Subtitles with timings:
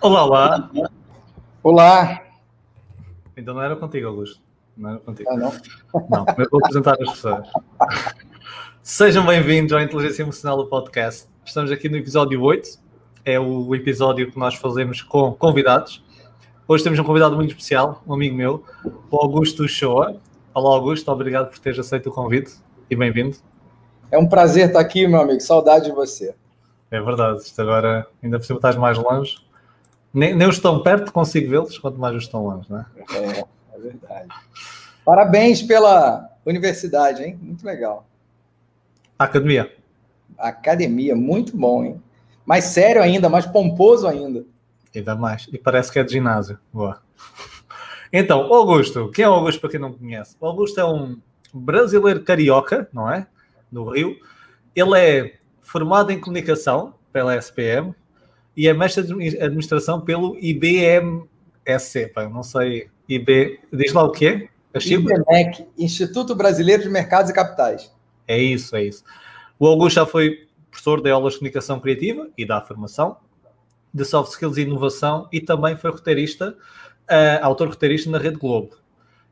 [0.00, 0.70] Olá, olá.
[1.62, 2.22] Olá.
[3.36, 4.40] Então não era contigo, Augusto.
[4.76, 5.30] Não era contigo.
[5.30, 5.52] Ah, não?
[6.10, 7.48] Não, eu vou apresentar as pessoas.
[8.82, 11.28] Sejam bem-vindos ao Inteligência Emocional do Podcast.
[11.44, 12.78] Estamos aqui no episódio 8.
[13.24, 16.04] É o episódio que nós fazemos com convidados.
[16.68, 18.64] Hoje temos um convidado muito especial, um amigo meu,
[19.10, 20.20] o Augusto Shoa.
[20.52, 21.10] Olá, Augusto.
[21.10, 22.52] Obrigado por teres aceito o convite
[22.90, 23.38] e bem-vindo.
[24.10, 25.40] É um prazer estar aqui, meu amigo.
[25.40, 26.34] Saudade de você.
[26.90, 27.40] É verdade.
[27.40, 29.45] Isto agora, ainda por cima, estás mais longe.
[30.12, 32.86] Nem, nem os estão perto, consigo vê-los, quanto mais os estão longe, não é?
[33.10, 33.40] É,
[33.74, 34.28] é verdade.
[35.04, 37.38] Parabéns pela universidade, hein?
[37.40, 38.06] Muito legal.
[39.18, 39.72] Academia.
[40.38, 42.02] Academia, muito bom, hein?
[42.44, 44.44] Mais sério ainda, mais pomposo ainda.
[44.94, 45.48] Ainda mais.
[45.52, 46.58] E parece que é de ginásio.
[46.72, 47.00] Boa.
[48.12, 49.10] Então, Augusto.
[49.10, 50.36] Quem é o Augusto para quem não conhece?
[50.40, 51.18] O Augusto é um
[51.52, 53.26] brasileiro carioca, não é?
[53.70, 54.16] No Rio.
[54.74, 57.94] Ele é formado em comunicação pela SPM
[58.56, 62.08] e é mestre de administração pelo IBMSC.
[62.14, 62.88] Pá, não sei.
[63.08, 63.60] IB.
[63.72, 64.48] Diz lá o quê?
[64.74, 67.92] IBMEC, Instituto Brasileiro de Mercados e Capitais.
[68.26, 69.04] É isso, é isso.
[69.58, 73.16] O Augusto já foi professor de aulas de comunicação criativa e da formação
[73.94, 78.76] de soft skills e inovação e também foi roteirista, uh, autor roteirista na Rede Globo.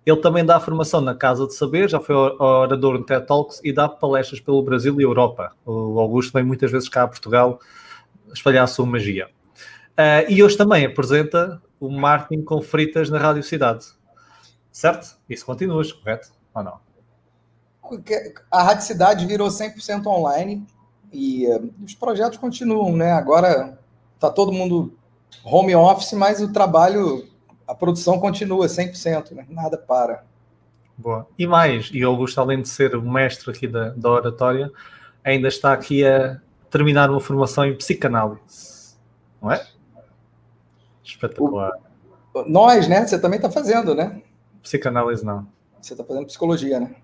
[0.07, 3.73] Ele também dá formação na Casa de Saber, já foi orador no TED Talks e
[3.73, 5.53] dá palestras pelo Brasil e Europa.
[5.67, 7.59] O Augusto vem muitas vezes cá a Portugal
[8.33, 9.29] espalhar a sua magia.
[9.93, 13.87] Uh, e hoje também apresenta o marketing com fritas na Rádio Cidade.
[14.73, 15.17] Certo?
[15.29, 16.33] Isso continuas, correto?
[16.53, 16.81] Ou não?
[18.51, 20.67] A Rádio Cidade virou 100% online
[21.13, 23.13] e uh, os projetos continuam, né?
[23.13, 23.79] Agora
[24.15, 24.97] está todo mundo
[25.45, 27.29] home office, mas o trabalho,
[27.67, 29.47] a produção continua 100%, né?
[29.49, 30.25] nada para.
[30.97, 31.27] Boa.
[31.39, 34.73] E mais, e Augusto, além de ser o mestre aqui da, da oratória,
[35.25, 36.41] ainda está aqui a
[36.75, 38.97] terminar uma formação em psicanálise,
[39.41, 39.65] não é?
[41.05, 41.71] Espetacular.
[42.35, 43.07] O, nós, né?
[43.07, 44.21] Você também está fazendo, né?
[44.61, 45.47] Psicanálise não.
[45.81, 46.97] Você está fazendo psicologia, né?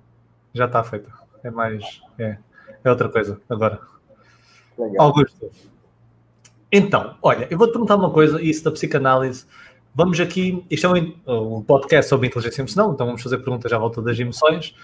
[0.53, 1.09] Já está feita.
[1.45, 2.03] É mais.
[2.19, 2.37] É,
[2.83, 3.81] é outra coisa agora.
[4.77, 5.07] Legal.
[5.07, 5.49] Augusto,
[6.73, 9.47] então, olha, eu vou-te perguntar uma coisa, isso da psicanálise.
[9.95, 13.79] Vamos aqui, isto é um, um, podcast sobre inteligência emocional, então vamos fazer perguntas à
[13.79, 14.75] volta das emoções.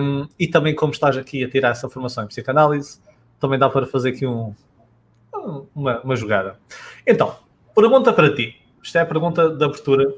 [0.00, 3.00] Um, e também, como estás aqui a tirar essa formação em psicanálise,
[3.38, 4.54] também dá para fazer aqui um,
[5.74, 6.58] uma, uma jogada.
[7.06, 7.36] Então,
[7.74, 8.56] pergunta para ti.
[8.82, 10.14] Isto é a pergunta de abertura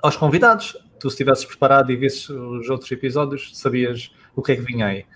[0.00, 0.76] aos convidados.
[0.98, 4.86] Tu, se estivesses preparado e visses os outros episódios, sabias o que é que vinha
[4.86, 5.06] aí.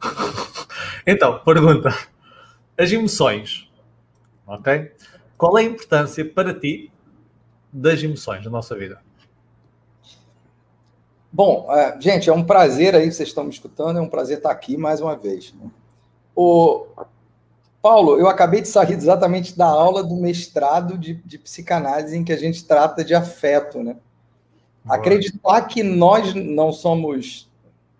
[1.06, 1.94] então, pergunta:
[2.76, 3.70] as emoções
[4.46, 4.92] ok?
[5.36, 6.92] Qual é a importância para ti
[7.72, 9.00] das emoções na nossa vida?
[11.32, 14.50] Bom, é, gente, é um prazer aí, vocês estão me escutando, é um prazer estar
[14.50, 15.52] aqui mais uma vez.
[15.54, 15.68] Né?
[16.34, 16.86] O
[17.80, 22.32] Paulo, eu acabei de sair exatamente da aula do mestrado de, de psicanálise em que
[22.32, 23.96] a gente trata de afeto, né?
[24.84, 24.96] Boa.
[24.96, 27.48] Acreditar que nós não somos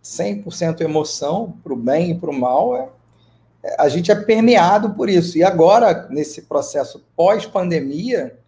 [0.03, 2.77] 100% emoção, para o bem e para o mal,
[3.62, 5.39] é, a gente é permeado por isso.
[5.39, 8.39] E agora, nesse processo pós-pandemia,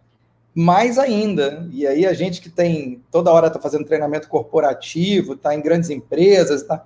[0.55, 1.67] mais ainda.
[1.71, 5.91] E aí a gente que tem toda hora está fazendo treinamento corporativo, está em grandes
[5.91, 6.83] empresas, tá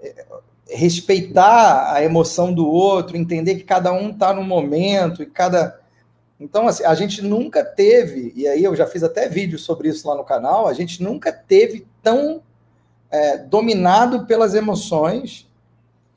[0.00, 0.24] é,
[0.68, 5.80] respeitar a emoção do outro, entender que cada um está no momento e cada
[6.40, 10.08] então assim, a gente nunca teve e aí eu já fiz até vídeo sobre isso
[10.08, 12.42] lá no canal, a gente nunca teve tão
[13.12, 15.46] é, dominado pelas emoções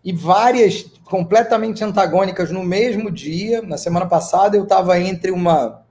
[0.06, 3.62] e várias completamente antagônicas no mesmo dia.
[3.64, 5.84] Na semana passada, eu estava entre uma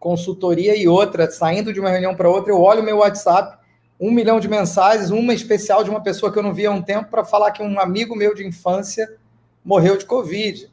[0.00, 2.52] consultoria e outra, saindo de uma reunião para outra.
[2.52, 3.56] Eu olho meu WhatsApp,
[4.00, 6.82] um milhão de mensagens, uma especial de uma pessoa que eu não via há um
[6.82, 9.16] tempo, para falar que um amigo meu de infância
[9.64, 10.70] morreu de Covid.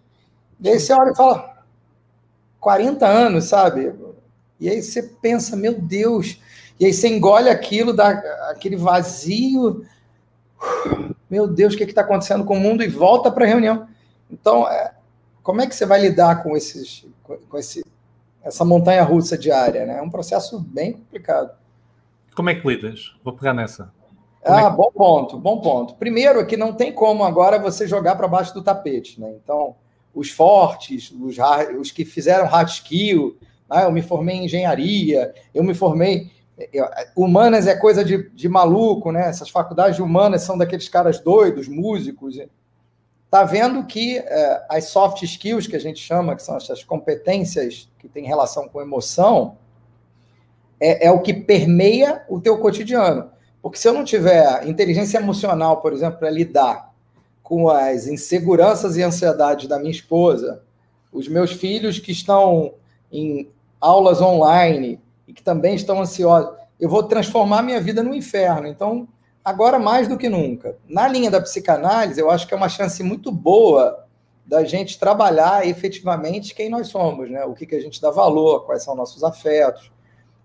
[0.62, 1.64] E aí você olha e fala:
[2.60, 3.94] 40 anos, sabe?
[4.60, 6.42] E aí você pensa: meu Deus.
[6.80, 8.10] E aí você engole aquilo, dá
[8.50, 9.84] aquele vazio
[11.30, 12.84] meu Deus, o que está acontecendo com o mundo?
[12.84, 13.88] E volta para a reunião.
[14.32, 14.94] Então, é,
[15.44, 17.86] como é que você vai lidar com, esses, com esse,
[18.44, 19.86] essa montanha russa diária?
[19.86, 20.00] Né?
[20.00, 21.52] É um processo bem complicado.
[22.38, 23.16] Como é que lidas?
[23.24, 23.92] Vou pegar nessa.
[24.44, 24.78] Como ah, é que...
[24.78, 25.96] bom ponto, bom ponto.
[25.96, 29.20] Primeiro, é que não tem como agora você jogar para baixo do tapete.
[29.20, 29.34] Né?
[29.44, 29.76] Então,
[30.14, 31.36] os fortes, os,
[31.80, 33.86] os que fizeram hard skill, né?
[33.86, 36.30] eu me formei em engenharia, eu me formei
[37.16, 39.30] Humanas é coisa de, de maluco, né?
[39.30, 42.40] Essas faculdades de humanas são daqueles caras doidos, músicos.
[43.30, 47.90] Tá vendo que é, as soft skills que a gente chama, que são essas competências
[48.00, 49.58] que têm relação com emoção,
[50.80, 53.30] é, é o que permeia o teu cotidiano.
[53.62, 56.94] Porque se eu não tiver inteligência emocional, por exemplo, para lidar
[57.44, 60.62] com as inseguranças e ansiedades da minha esposa,
[61.12, 62.74] os meus filhos que estão
[63.12, 66.52] em aulas online e que também estão ansiosos.
[66.80, 68.68] Eu vou transformar minha vida no inferno.
[68.68, 69.08] Então,
[69.44, 70.78] agora mais do que nunca.
[70.88, 74.06] Na linha da psicanálise, eu acho que é uma chance muito boa
[74.46, 77.44] da gente trabalhar efetivamente quem nós somos, né?
[77.44, 79.92] O que, que a gente dá valor, quais são nossos afetos,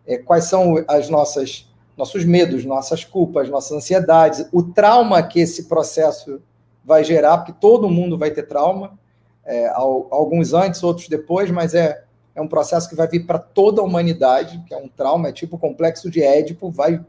[0.06, 5.64] é, quais são as nossas nossos medos, nossas culpas, nossas ansiedades, o trauma que esse
[5.64, 6.40] processo
[6.84, 8.98] vai gerar, porque todo mundo vai ter trauma,
[9.44, 12.02] é, alguns antes, outros depois, mas é,
[12.34, 15.32] é um processo que vai vir para toda a humanidade, que é um trauma, é
[15.32, 17.04] tipo o complexo de Édipo, vai,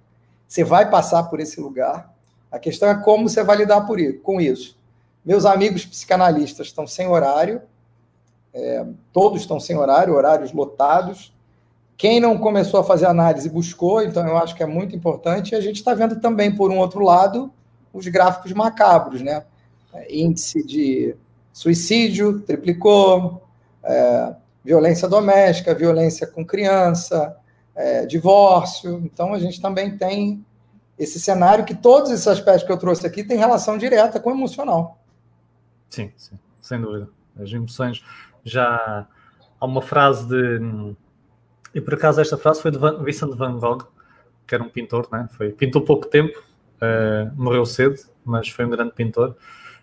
[0.48, 2.14] você vai passar por esse lugar.
[2.52, 4.78] A questão é como você vai lidar por, com isso.
[5.24, 7.62] Meus amigos psicanalistas estão sem horário,
[8.54, 11.34] é, todos estão sem horário, horários lotados.
[11.98, 15.52] Quem não começou a fazer análise buscou, então eu acho que é muito importante.
[15.52, 17.52] E a gente está vendo também, por um outro lado,
[17.94, 19.46] os gráficos macabros, né?
[20.10, 21.16] Índice de
[21.54, 23.44] suicídio triplicou,
[23.84, 27.38] é, violência doméstica, violência com criança,
[27.76, 29.02] é, divórcio.
[29.06, 30.44] Então a gente também tem
[30.98, 34.34] esse cenário que todos esses aspectos que eu trouxe aqui têm relação direta com o
[34.34, 34.98] emocional.
[35.90, 37.10] Sim, sim, sem dúvida.
[37.40, 38.04] As emoções
[38.44, 39.08] já
[39.60, 40.96] há uma frase de
[41.74, 43.84] e por acaso esta frase foi de Van, Vincent van Gogh,
[44.48, 45.28] que era um pintor, né?
[45.32, 49.36] Foi, pintou pouco tempo, uh, morreu cedo, mas foi um grande pintor.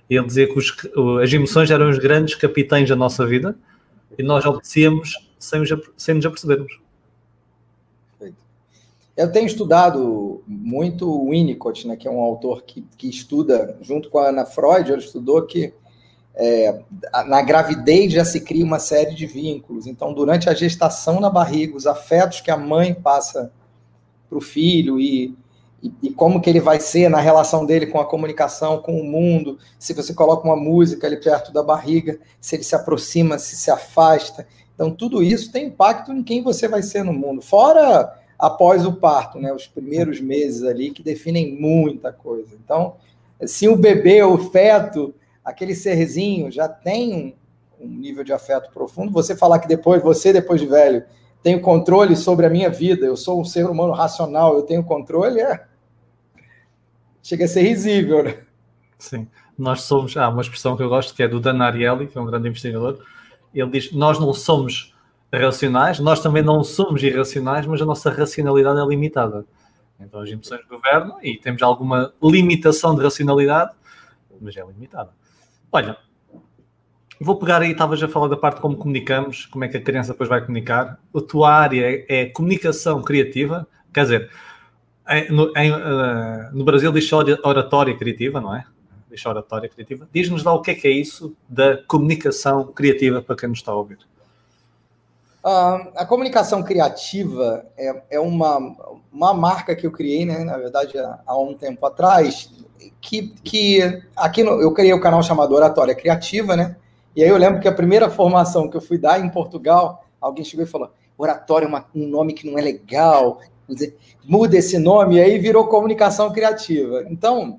[0.08, 0.76] E ele dizia que os,
[1.22, 3.56] as emoções eram os grandes capitães da nossa vida
[4.18, 5.62] e nós obedecíamos sem,
[5.96, 6.80] sem nos apercebermos.
[9.16, 14.08] Eu tenho estudado muito o Winnicott, né, que é um autor que, que estuda, junto
[14.08, 15.74] com a Ana Freud, ele estudou que
[16.34, 16.80] é,
[17.26, 19.86] na gravidez já se cria uma série de vínculos.
[19.86, 23.52] Então, durante a gestação na barriga, os afetos que a mãe passa
[24.28, 25.36] para o filho e,
[25.82, 29.04] e, e, como que ele vai ser na relação dele com a comunicação, com o
[29.04, 33.56] mundo, se você coloca uma música ali perto da barriga, se ele se aproxima, se
[33.56, 34.46] se afasta.
[34.74, 37.42] Então, tudo isso tem impacto em quem você vai ser no mundo.
[37.42, 42.56] Fora após o parto, né, os primeiros meses ali, que definem muita coisa.
[42.64, 42.96] Então,
[43.44, 45.14] se o bebê, o feto,
[45.50, 47.36] aquele serzinho já tem
[47.80, 51.04] um, um nível de afeto profundo, você falar que depois, você depois de velho,
[51.42, 54.84] tem o controle sobre a minha vida, eu sou um ser humano racional, eu tenho
[54.84, 55.66] controle, é.
[57.22, 58.38] Chega a ser risível, né?
[58.98, 59.26] Sim.
[59.58, 60.16] Nós somos.
[60.16, 62.48] Há uma expressão que eu gosto que é do Dan Ariely, que é um grande
[62.48, 62.98] investigador.
[63.54, 64.94] Ele diz: Nós não somos
[65.32, 69.44] racionais, nós também não somos irracionais, mas a nossa racionalidade é limitada.
[69.98, 73.72] Então as emoções governam e temos alguma limitação de racionalidade,
[74.40, 75.10] mas é limitada.
[75.72, 75.96] Olha,
[77.20, 79.80] vou pegar aí, estavas a falar da parte de como comunicamos, como é que a
[79.80, 80.98] criança depois vai comunicar.
[81.14, 84.30] A tua área é, comunicação criativa, quer dizer,
[85.30, 88.64] no, em, uh, no Brasil diz oratória criativa, não é?
[89.10, 90.08] Diz oratória criativa.
[90.12, 93.72] Diz-nos lá o que é que é isso da comunicação criativa para quem nos está
[93.72, 93.98] a ouvir.
[95.42, 98.58] Uh, a comunicação criativa é, é uma,
[99.10, 102.50] uma marca que eu criei, né, na verdade, há, há um tempo atrás,
[103.00, 106.76] que, que aqui no, eu criei o um canal chamado Oratória Criativa, né?
[107.16, 110.44] E aí eu lembro que a primeira formação que eu fui dar em Portugal, alguém
[110.44, 113.40] chegou e falou: Oratória é uma, um nome que não é legal,
[114.24, 117.04] muda esse nome, e aí virou comunicação criativa.
[117.08, 117.58] Então,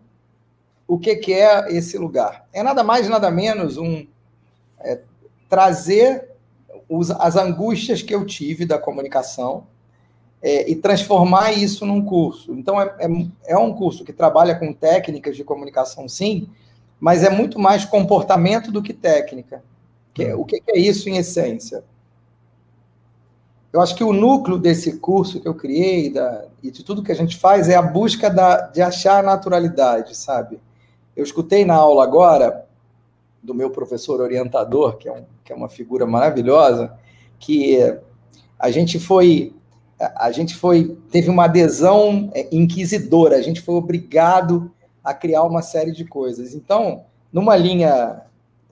[0.87, 2.45] o que, que é esse lugar?
[2.53, 4.05] É nada mais, nada menos um
[4.79, 5.01] é,
[5.49, 6.30] trazer
[6.91, 9.65] os, as angústias que eu tive da comunicação
[10.41, 12.53] é, e transformar isso num curso.
[12.53, 13.07] Então, é, é,
[13.53, 16.49] é, um curso que trabalha com técnicas de comunicação, sim,
[16.99, 19.63] mas é muito mais comportamento do que técnica.
[20.13, 21.81] Que é, o que, que é isso em essência?
[23.71, 27.11] Eu acho que o núcleo desse curso que eu criei da, e de tudo que
[27.13, 30.59] a gente faz é a busca da, de achar a naturalidade, sabe?
[31.15, 32.65] Eu escutei na aula agora
[33.41, 36.93] do meu professor orientador, que é, um, que é uma figura maravilhosa,
[37.39, 37.77] que
[38.59, 39.53] a gente foi
[40.15, 44.71] a gente foi teve uma adesão é, inquisidora, a gente foi obrigado
[45.03, 46.53] a criar uma série de coisas.
[46.53, 48.21] Então, numa linha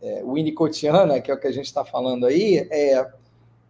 [0.02, 3.08] é, winnicottiana, que é o que a gente está falando aí, é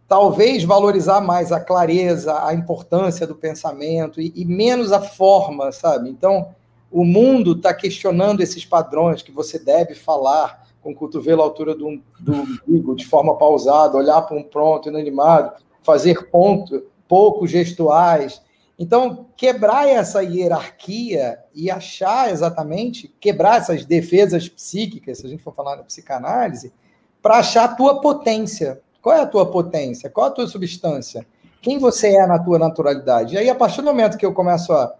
[0.08, 6.10] talvez valorizar mais a clareza, a importância do pensamento e, e menos a forma, sabe?
[6.10, 6.48] Então,
[6.90, 11.74] o mundo está questionando esses padrões que você deve falar com o cotovelo à altura
[11.74, 18.42] do, do umbigo, de forma pausada, olhar para um pronto, inanimado, fazer ponto, poucos gestuais.
[18.78, 25.54] Então, quebrar essa hierarquia e achar exatamente, quebrar essas defesas psíquicas, se a gente for
[25.54, 26.72] falar na psicanálise,
[27.20, 28.80] para achar a tua potência.
[29.02, 30.08] Qual é a tua potência?
[30.08, 31.26] Qual é a tua substância?
[31.60, 33.34] Quem você é na tua naturalidade?
[33.34, 34.94] E aí, a partir do momento que eu começo a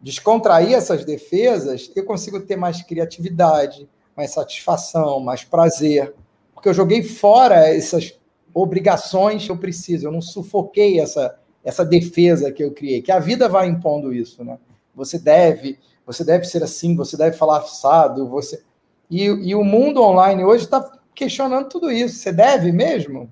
[0.00, 3.88] descontrair essas defesas, eu consigo ter mais criatividade,
[4.20, 6.14] mais satisfação, mais prazer,
[6.52, 8.18] porque eu joguei fora essas
[8.52, 13.18] obrigações que eu preciso, eu não sufoquei essa, essa defesa que eu criei, que a
[13.18, 14.58] vida vai impondo isso, né?
[14.94, 18.62] Você deve, você deve ser assim, você deve falar assado, você...
[19.10, 22.16] E, e o mundo online hoje está questionando tudo isso.
[22.16, 23.30] Você deve mesmo?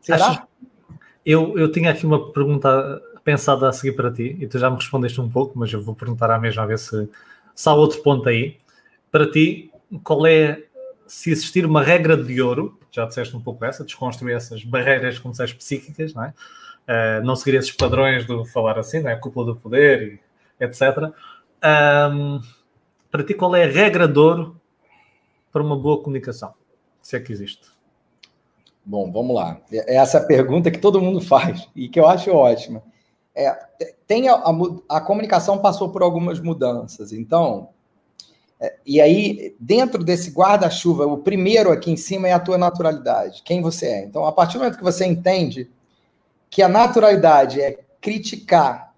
[0.00, 0.28] Será?
[0.28, 0.42] Acho...
[1.24, 4.76] Eu, eu tinha aqui uma pergunta pensada a seguir para ti, e tu já me
[4.76, 7.08] respondeste um pouco, mas eu vou perguntar à mesma vez se,
[7.56, 8.56] se há outro ponto aí.
[9.10, 9.70] Para ti,
[10.02, 10.64] qual é,
[11.06, 15.32] se existir uma regra de ouro, já disseste um pouco essa, desconstruir essas barreiras, como
[15.32, 16.34] disseste, psíquicas, não é?
[16.88, 19.16] Uh, não seguir esses padrões do falar assim, não é?
[19.16, 20.20] Cúpula do poder,
[20.60, 21.12] e, etc.
[22.12, 22.40] Um,
[23.10, 24.60] para ti, qual é a regra de ouro
[25.52, 26.54] para uma boa comunicação?
[27.02, 27.68] Se é que existe.
[28.84, 29.60] Bom, vamos lá.
[29.72, 32.82] É, é essa pergunta que todo mundo faz e que eu acho ótima.
[33.34, 33.52] É,
[34.06, 34.52] tem a, a,
[34.96, 37.75] a comunicação passou por algumas mudanças, então é,
[38.86, 43.60] e aí, dentro desse guarda-chuva, o primeiro aqui em cima é a tua naturalidade, quem
[43.60, 44.04] você é.
[44.04, 45.68] Então, a partir do momento que você entende
[46.48, 48.94] que a naturalidade é criticar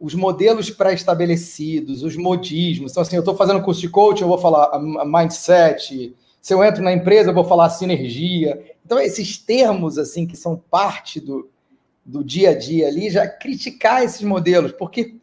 [0.00, 2.92] os modelos pré-estabelecidos, os modismos.
[2.92, 6.14] Então, assim, eu estou fazendo curso de coach, eu vou falar mindset.
[6.40, 8.62] Se eu entro na empresa, eu vou falar sinergia.
[8.84, 11.48] Então, esses termos, assim, que são parte do,
[12.04, 15.16] do dia a dia ali, já criticar esses modelos, porque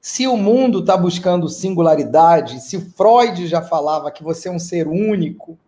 [0.00, 4.86] se o mundo está buscando singularidade, se Freud já falava que você é um ser
[4.86, 5.58] único,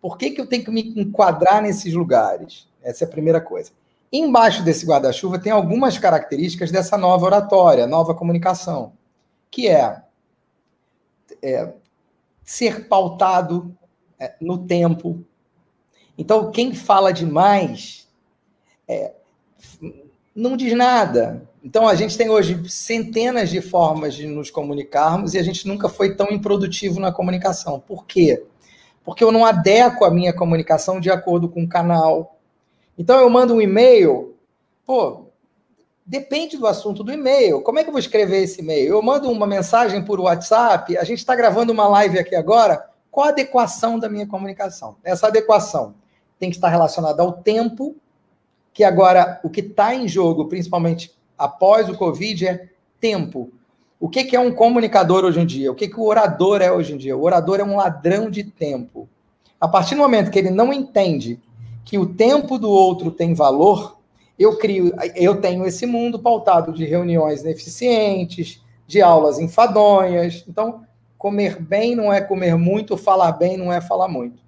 [0.00, 2.68] por que, que eu tenho que me enquadrar nesses lugares?
[2.82, 3.72] Essa é a primeira coisa.
[4.12, 8.92] Embaixo desse guarda-chuva tem algumas características dessa nova oratória, nova comunicação,
[9.50, 10.02] que é,
[11.42, 11.72] é
[12.42, 13.76] ser pautado
[14.18, 15.24] é, no tempo.
[16.18, 18.08] Então, quem fala demais
[18.88, 19.14] é,
[20.34, 21.48] não diz nada.
[21.62, 25.88] Então, a gente tem hoje centenas de formas de nos comunicarmos e a gente nunca
[25.88, 27.78] foi tão improdutivo na comunicação.
[27.78, 28.42] Por quê?
[29.04, 32.38] Porque eu não adequo a minha comunicação de acordo com o canal,
[33.00, 34.36] então eu mando um e-mail,
[34.84, 35.26] pô,
[36.04, 37.62] depende do assunto do e-mail.
[37.62, 38.88] Como é que eu vou escrever esse e-mail?
[38.88, 42.90] Eu mando uma mensagem por WhatsApp, a gente está gravando uma live aqui agora.
[43.10, 44.96] Qual a adequação da minha comunicação?
[45.02, 45.94] Essa adequação
[46.38, 47.96] tem que estar relacionada ao tempo,
[48.72, 52.68] que agora o que está em jogo, principalmente após o Covid, é
[53.00, 53.50] tempo.
[53.98, 55.72] O que, é um comunicador hoje em dia?
[55.72, 57.16] O que, que o orador é hoje em dia?
[57.16, 59.08] O orador é um ladrão de tempo.
[59.58, 61.40] A partir do momento que ele não entende
[61.84, 63.98] que o tempo do outro tem valor,
[64.38, 70.44] eu crio, eu tenho esse mundo pautado de reuniões ineficientes, de aulas enfadonhas.
[70.46, 70.82] Então,
[71.16, 74.42] comer bem não é comer muito, falar bem não é falar muito.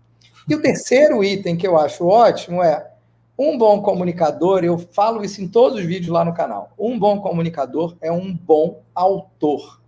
[0.49, 2.92] E o terceiro item que eu acho ótimo é
[3.39, 6.71] um bom comunicador, eu falo isso em todos os vídeos lá no canal.
[6.79, 9.81] Um bom comunicador é um bom autor.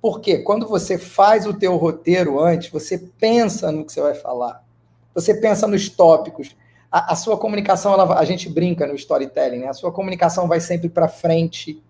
[0.00, 4.64] Porque quando você faz o teu roteiro antes, você pensa no que você vai falar.
[5.12, 6.56] Você pensa nos tópicos,
[6.90, 9.68] a, a sua comunicação, ela, a gente brinca no storytelling, né?
[9.68, 11.82] A sua comunicação vai sempre para frente.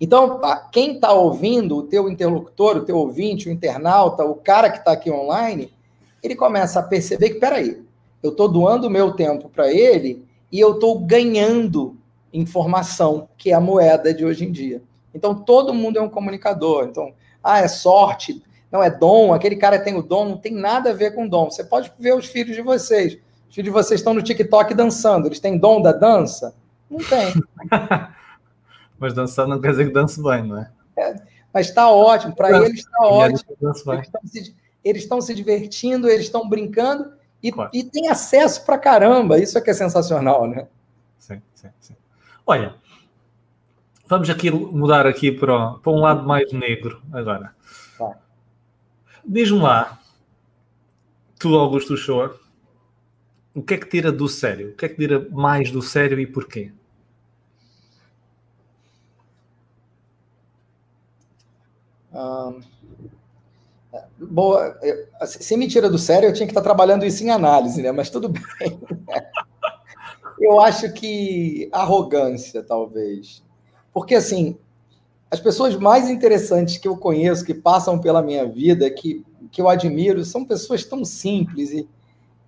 [0.00, 4.78] Então, quem está ouvindo, o teu interlocutor, o teu ouvinte, o internauta, o cara que
[4.78, 5.72] está aqui online,
[6.22, 7.85] ele começa a perceber que, peraí,
[8.22, 11.96] eu estou doando o meu tempo para ele e eu estou ganhando
[12.32, 14.82] informação, que é a moeda de hoje em dia.
[15.14, 16.84] Então, todo mundo é um comunicador.
[16.84, 20.90] Então, ah, é sorte, não é dom, aquele cara tem o dom, não tem nada
[20.90, 21.50] a ver com dom.
[21.50, 23.18] Você pode ver os filhos de vocês.
[23.48, 25.26] Os filhos de vocês estão no TikTok dançando.
[25.26, 26.54] Eles têm dom da dança?
[26.90, 27.32] Não tem.
[28.98, 30.70] mas dançar não quer dizer que dança bem, não é?
[30.98, 31.14] é
[31.52, 32.34] mas está ótimo.
[32.34, 33.56] Para eles está ótimo.
[34.84, 37.15] Eles estão se, se, divertindo, eles estão brincando
[37.46, 37.70] e, claro.
[37.72, 39.38] e tem acesso para caramba.
[39.38, 40.66] Isso é que é sensacional, né?
[41.18, 41.96] Sim, sim, sim.
[42.44, 42.74] Olha,
[44.06, 47.54] vamos aqui mudar aqui para, para um lado mais negro agora.
[47.96, 48.18] Tá.
[49.24, 50.00] Diz-me lá,
[51.38, 52.34] tu, Augusto Shore,
[53.54, 54.70] o que é que tira do sério?
[54.70, 56.72] O que é que tira mais do sério e porquê?
[64.18, 64.78] Boa,
[65.20, 67.92] assim, se me tira do sério, eu tinha que estar trabalhando isso em análise, né?
[67.92, 68.80] Mas tudo bem.
[70.40, 73.42] eu acho que arrogância, talvez.
[73.92, 74.58] Porque, assim,
[75.30, 79.68] as pessoas mais interessantes que eu conheço, que passam pela minha vida, que, que eu
[79.68, 81.88] admiro, são pessoas tão simples e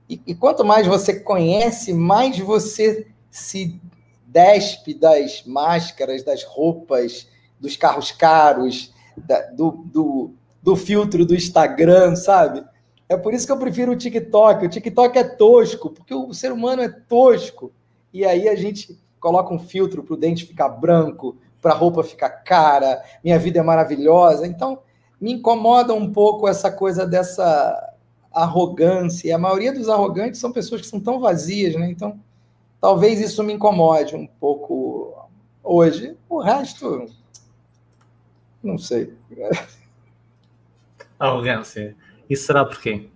[0.08, 3.78] e, e quanto mais você conhece, mais você se
[4.26, 7.28] despe das máscaras, das roupas,
[7.60, 10.30] dos carros caros, da, do, do,
[10.62, 12.64] do filtro do Instagram, sabe?
[13.08, 14.66] É por isso que eu prefiro o TikTok.
[14.66, 17.72] O TikTok é tosco, porque o ser humano é tosco.
[18.12, 22.02] E aí a gente coloca um filtro para o dente ficar branco, para a roupa
[22.04, 24.46] ficar cara, minha vida é maravilhosa.
[24.46, 24.80] Então,
[25.20, 27.94] me incomoda um pouco essa coisa dessa
[28.32, 29.28] arrogância.
[29.28, 31.90] E a maioria dos arrogantes são pessoas que são tão vazias, né?
[31.90, 32.18] Então,
[32.80, 35.14] talvez isso me incomode um pouco
[35.62, 36.16] hoje.
[36.28, 37.06] O resto,
[38.62, 39.12] não sei.
[41.18, 41.96] Arrogância.
[42.28, 43.08] Isso será por quê?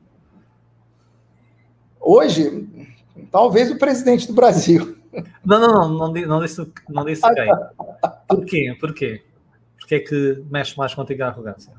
[2.01, 2.69] Hoje,
[3.31, 4.97] talvez o presidente do Brasil.
[5.45, 7.51] Não, não, não, não, disse, não disse quem.
[8.27, 8.77] Por quê?
[8.81, 9.23] Por quê?
[9.79, 11.73] Porque é que mexe mais contigo a arrogância?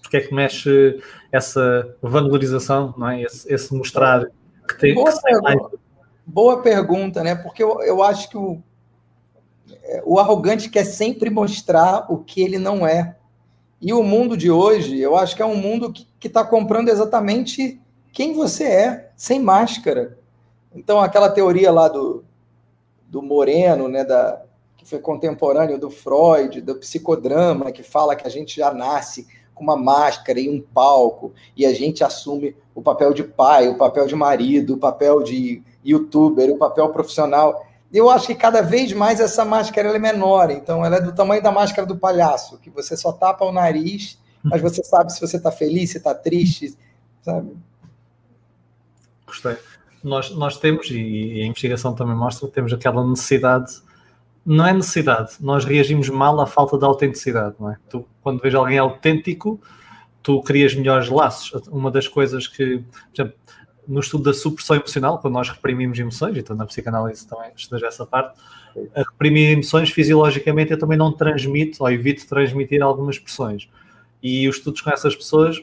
[0.00, 1.00] Porque é que mexe
[1.32, 3.22] essa valorização, não é?
[3.22, 4.24] esse, esse mostrar
[4.68, 5.78] que tem boa, que pergunta,
[6.24, 7.34] boa pergunta, né?
[7.34, 8.62] Porque eu, eu acho que o,
[9.82, 13.16] é, o arrogante quer sempre mostrar o que ele não é.
[13.80, 17.80] E o mundo de hoje, eu acho que é um mundo que está comprando exatamente
[18.12, 20.18] quem você é, sem máscara.
[20.74, 22.24] Então, aquela teoria lá do,
[23.06, 24.42] do Moreno, né, da,
[24.76, 29.64] que foi contemporâneo do Freud, do psicodrama, que fala que a gente já nasce com
[29.64, 34.06] uma máscara e um palco, e a gente assume o papel de pai, o papel
[34.06, 37.66] de marido, o papel de youtuber, o papel profissional.
[37.92, 41.42] Eu acho que cada vez mais essa máscara é menor, então ela é do tamanho
[41.42, 45.36] da máscara do palhaço, que você só tapa o nariz, mas você sabe se você
[45.36, 46.76] está feliz, se está triste,
[47.22, 47.56] sabe?
[49.26, 49.56] Gostei
[50.06, 53.72] nós, nós temos, e a investigação também mostra, temos aquela necessidade,
[54.44, 57.76] não é necessidade, nós reagimos mal à falta de autenticidade, não é?
[57.90, 59.60] Tu, quando vês alguém autêntico,
[60.22, 61.66] tu crias melhores laços.
[61.68, 63.34] Uma das coisas que, exemplo,
[63.86, 68.04] no estudo da supressão emocional, quando nós reprimimos emoções, então na psicanálise também estudas essa
[68.04, 68.38] parte,
[68.94, 73.68] a reprimir emoções fisiologicamente eu também não transmito ou evito transmitir algumas expressões.
[74.22, 75.62] E os estudos com essas pessoas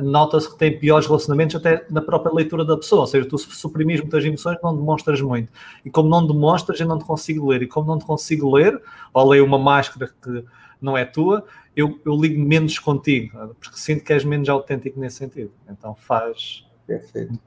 [0.00, 4.00] nota-se que tem piores relacionamentos até na própria leitura da pessoa, ou seja, tu suprimires
[4.00, 5.52] muitas emoções não demonstras muito.
[5.84, 7.62] E como não demonstras, eu não te consigo ler.
[7.62, 8.80] E como não te consigo ler,
[9.12, 10.44] ou leio uma máscara que
[10.80, 11.44] não é tua,
[11.76, 15.52] eu, eu ligo menos contigo, porque sinto que és menos autêntico nesse sentido.
[15.68, 16.66] Então faz...
[16.86, 17.38] Perfeito.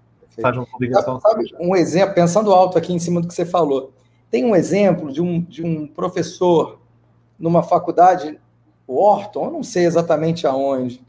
[0.42, 1.20] Faz uma ligação.
[1.20, 3.92] Sabe, um exemplo, pensando alto aqui em cima do que você falou,
[4.30, 6.80] tem um exemplo de um, de um professor
[7.40, 8.40] numa faculdade,
[8.88, 11.06] Wharton, eu não sei exatamente aonde,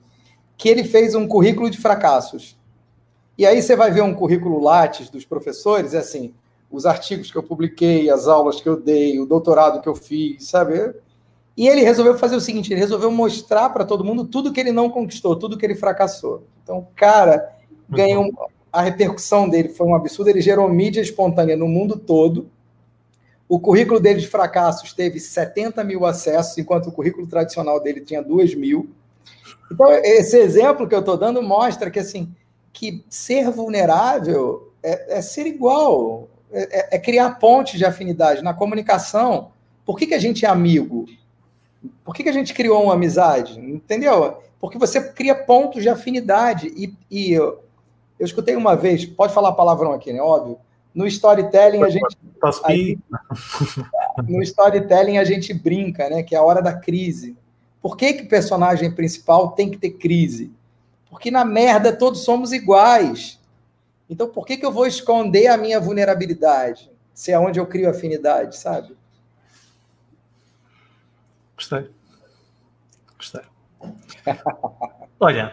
[0.57, 2.59] que ele fez um currículo de fracassos.
[3.37, 6.35] E aí você vai ver um currículo Lattes dos professores, é assim,
[6.71, 10.49] os artigos que eu publiquei, as aulas que eu dei, o doutorado que eu fiz,
[10.49, 10.95] sabe?
[11.57, 14.73] E ele resolveu fazer o seguinte, ele resolveu mostrar para todo mundo tudo que ele
[14.73, 16.45] não conquistou, tudo que ele fracassou.
[16.63, 17.53] Então, o cara
[17.89, 18.31] ganhou
[18.79, 22.49] a repercussão dele foi um absurdo, ele gerou mídia espontânea no mundo todo.
[23.49, 28.23] O currículo dele de fracassos teve 70 mil acessos, enquanto o currículo tradicional dele tinha
[28.23, 28.89] 2 mil.
[29.73, 32.33] Então, esse exemplo que eu estou dando mostra que, assim,
[32.73, 38.45] que ser vulnerável é, é ser igual, é, é, é, criar pontes de afinidade.
[38.45, 39.51] Na comunicação,
[39.85, 41.07] por que, que a gente é amigo?
[42.05, 43.59] Por que, que a gente criou uma amizade?
[43.59, 44.37] Entendeu?
[44.61, 46.69] Porque você cria pontos de afinidade.
[46.77, 47.37] E, e
[48.19, 50.21] eu, escutei uma vez, pode falar palavrão aqui, né?
[50.21, 50.59] Óbvio.
[50.95, 52.19] No storytelling a gente.
[54.17, 56.23] A, no storytelling a gente brinca, né?
[56.23, 57.37] Que é a hora da crise.
[57.81, 60.53] Por que, que o personagem principal tem que ter crise?
[61.11, 63.41] Porque na merda todos somos iguais.
[64.09, 66.91] Então por que, que eu vou esconder a minha vulnerabilidade?
[67.13, 68.97] Se é onde eu crio afinidade, sabe?
[71.57, 71.91] Gostei.
[73.17, 73.43] Gostei.
[75.21, 75.53] Olha,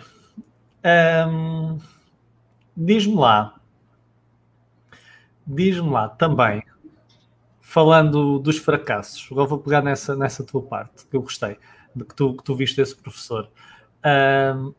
[1.28, 1.80] hum,
[2.76, 3.56] diz-me lá,
[5.46, 6.64] diz-me lá também,
[7.62, 11.58] falando dos fracassos, agora vou pegar nessa, nessa tua parte, que eu gostei
[12.04, 13.50] que tu, que tu viste esse professor.
[14.04, 14.74] Um,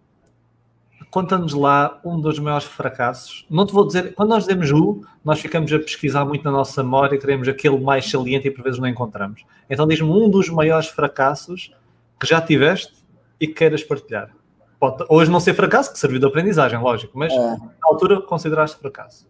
[1.09, 3.47] Conta-nos lá um dos maiores fracassos.
[3.49, 6.83] Não te vou dizer, quando nós dizemos o, nós ficamos a pesquisar muito na nossa
[6.83, 9.45] memória e queremos aquele mais saliente e por vezes não encontramos.
[9.71, 11.73] Então diz-me um dos maiores fracassos
[12.21, 12.93] que já tiveste
[13.41, 14.31] e que queiras partilhar.
[14.79, 17.37] Pode, hoje não ser fracasso, que serviu de aprendizagem, lógico, mas é.
[17.37, 19.27] na altura consideraste fracasso.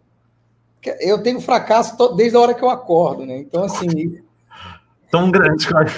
[0.99, 3.37] Eu tenho fracasso desde a hora que eu acordo, né?
[3.37, 4.21] Então, assim.
[5.11, 5.89] Tão grande, cara.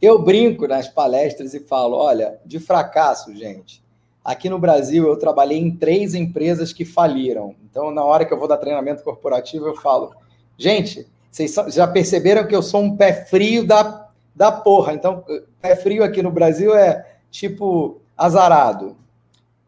[0.00, 3.82] Eu brinco nas palestras e falo: olha, de fracasso, gente.
[4.24, 7.54] Aqui no Brasil, eu trabalhei em três empresas que faliram.
[7.62, 10.14] Então, na hora que eu vou dar treinamento corporativo, eu falo:
[10.56, 14.92] gente, vocês já perceberam que eu sou um pé frio da, da porra.
[14.94, 15.24] Então,
[15.60, 18.96] pé frio aqui no Brasil é tipo azarado.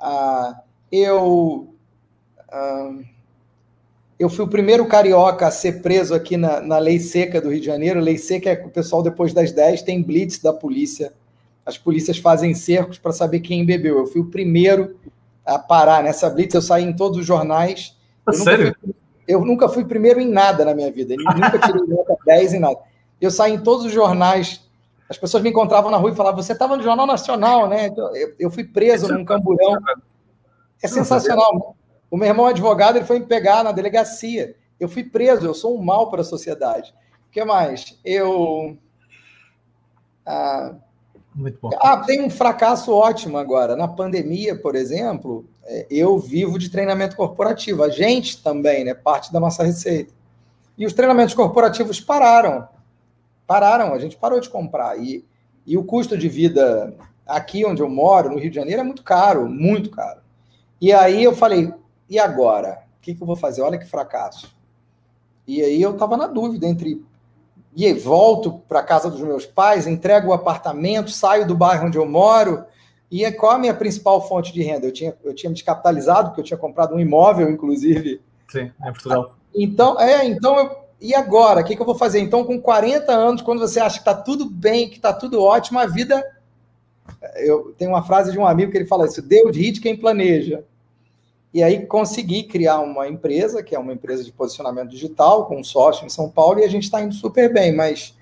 [0.01, 1.75] Ah, eu.
[2.51, 2.93] Ah,
[4.19, 7.61] eu fui o primeiro carioca a ser preso aqui na, na Lei Seca do Rio
[7.61, 8.01] de Janeiro.
[8.01, 11.13] Lei Seca é que o pessoal, depois das 10, tem blitz da polícia.
[11.67, 13.99] As polícias fazem cercos para saber quem bebeu.
[13.99, 14.97] Eu fui o primeiro
[15.45, 16.55] a parar nessa blitz.
[16.55, 17.95] Eu saí em todos os jornais.
[18.27, 18.67] Eu Sério?
[18.67, 18.95] Nunca fui,
[19.29, 21.13] eu nunca fui primeiro em nada na minha vida.
[21.13, 22.79] Eu nunca tirei nota 10 em nada.
[23.21, 24.66] Eu saí em todos os jornais.
[25.09, 27.87] As pessoas me encontravam na rua e falavam: Você estava no Jornal Nacional, né?
[27.87, 29.77] Então, eu, eu fui preso num camburão.
[30.83, 31.77] É sensacional.
[32.11, 34.55] O meu irmão advogado ele foi me pegar na delegacia.
[34.79, 36.95] Eu fui preso, eu sou um mal para a sociedade.
[37.29, 37.99] O que mais?
[38.05, 38.77] Eu.
[40.25, 40.75] Ah,
[41.35, 41.71] Muito bom.
[41.81, 43.77] Ah, tem um fracasso ótimo agora.
[43.77, 47.83] Na pandemia, por exemplo, é, eu vivo de treinamento corporativo.
[47.83, 48.93] A gente também, né?
[48.93, 50.13] Parte da nossa receita.
[50.77, 52.69] E os treinamentos corporativos pararam.
[53.47, 54.99] Pararam, a gente parou de comprar.
[54.99, 55.25] E,
[55.67, 56.95] e o custo de vida
[57.27, 60.21] aqui onde eu moro, no Rio de Janeiro, é muito caro, muito caro.
[60.81, 61.73] E aí eu falei,
[62.09, 62.83] e agora?
[62.99, 63.63] O que, que eu vou fazer?
[63.63, 64.55] Olha que fracasso.
[65.47, 67.05] E aí eu estava na dúvida entre
[67.75, 72.07] e volto para casa dos meus pais, entrego o apartamento, saio do bairro onde eu
[72.07, 72.65] moro,
[73.11, 74.87] e qual a minha principal fonte de renda?
[74.87, 78.21] Eu tinha, eu tinha me descapitalizado, porque eu tinha comprado um imóvel, inclusive.
[78.49, 79.37] Sim, em Portugal.
[79.55, 81.61] Então, é, então eu, e agora?
[81.61, 82.21] O que, que eu vou fazer?
[82.21, 85.79] Então, com 40 anos, quando você acha que está tudo bem, que está tudo ótimo,
[85.79, 86.25] a vida.
[87.37, 90.65] Eu tenho uma frase de um amigo que ele fala isso: Deus rit quem planeja.
[91.53, 95.65] E aí consegui criar uma empresa, que é uma empresa de posicionamento digital, com um
[95.65, 98.15] sócio em São Paulo, e a gente está indo super bem, mas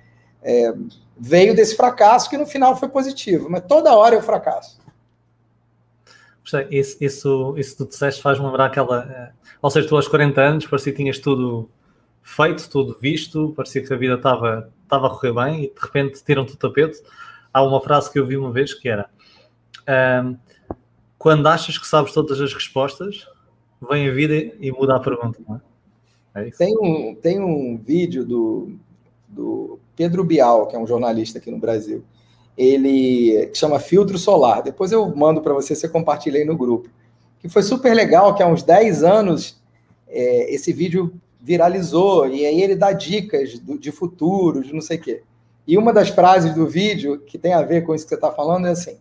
[0.42, 0.72] é,
[1.18, 4.78] veio desse fracasso que no final foi positivo, mas toda hora eu fracasso.
[6.70, 9.04] Isso, isso, isso tu disseste faz-me lembrar aquela.
[9.04, 11.68] É, ou seja, tu aos 40 anos parecia que tinhas tudo
[12.24, 16.24] feito, tudo visto, parecia que a vida estava, estava a correr bem e de repente
[16.24, 17.00] tiram-te o tapete.
[17.52, 19.08] Há uma frase que eu vi uma vez que era.
[20.24, 20.36] Um,
[21.18, 23.28] quando achas que sabes todas as respostas,
[23.88, 25.38] vem a vida e muda a pergunta,
[26.34, 26.48] é?
[26.48, 28.74] é tem, um, tem um vídeo do,
[29.28, 32.02] do Pedro Bial, que é um jornalista aqui no Brasil.
[32.56, 34.62] Ele chama Filtro Solar.
[34.62, 36.88] Depois eu mando para você, você compartilha aí no grupo.
[37.38, 39.62] Que foi super legal, que há uns 10 anos
[40.08, 44.96] é, esse vídeo viralizou, e aí ele dá dicas do, de futuro, de não sei
[44.96, 45.22] o quê.
[45.66, 48.32] E uma das frases do vídeo, que tem a ver com isso que você está
[48.32, 48.96] falando, é assim: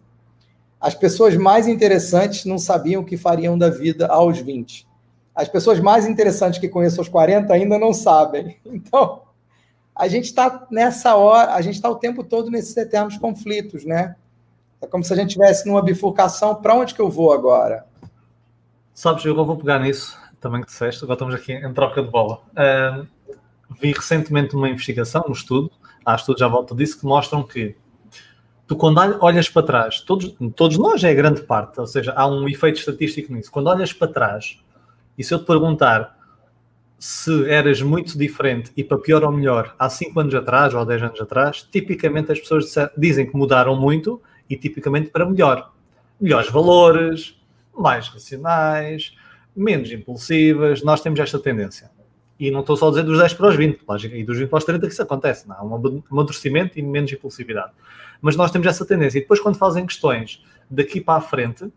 [0.79, 4.85] as pessoas mais interessantes não sabiam o que fariam da vida aos 20.
[5.33, 8.57] As pessoas mais interessantes que conheço aos 40 ainda não sabem.
[8.65, 9.21] Então,
[9.95, 14.15] a gente está nessa hora, a gente está o tempo todo nesses eternos conflitos, né?
[14.81, 16.55] É como se a gente estivesse numa bifurcação.
[16.55, 17.85] Para onde que eu vou agora?
[18.93, 21.03] Sabes, eu vou pegar nisso também que disseste.
[21.03, 22.41] Agora estamos aqui em troca de bola.
[22.51, 23.07] Uh,
[23.81, 25.71] vi recentemente uma investigação, um estudo,
[26.05, 27.75] há estudos à volta disso, que mostram que
[28.67, 32.27] tu quando olhas para trás, todos, todos nós é a grande parte, ou seja, há
[32.27, 33.49] um efeito estatístico nisso.
[33.49, 34.59] Quando olhas para trás,
[35.17, 36.17] e se eu te perguntar
[36.99, 40.85] se eras muito diferente e para pior ou melhor há 5 anos atrás ou há
[40.85, 45.73] 10 anos atrás, tipicamente as pessoas dizem que mudaram muito e tipicamente para melhor.
[46.19, 47.37] Melhores valores,
[47.77, 49.13] mais racionais,
[49.55, 50.83] menos impulsivas.
[50.83, 51.89] Nós temos esta tendência.
[52.39, 54.49] E não estou só a dizer dos 10 para os 20, lógico, e dos 20
[54.49, 55.47] para os 30 que isso acontece.
[55.47, 57.71] Não, há um amadurecimento e menos impulsividade.
[58.21, 59.19] Mas nós temos essa tendência.
[59.19, 61.71] E depois, quando fazem questões daqui para a frente,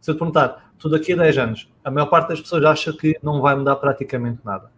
[0.00, 2.92] se eu te perguntar, tu daqui a 10 anos, a maior parte das pessoas acha
[2.92, 4.70] que não vai mudar praticamente nada.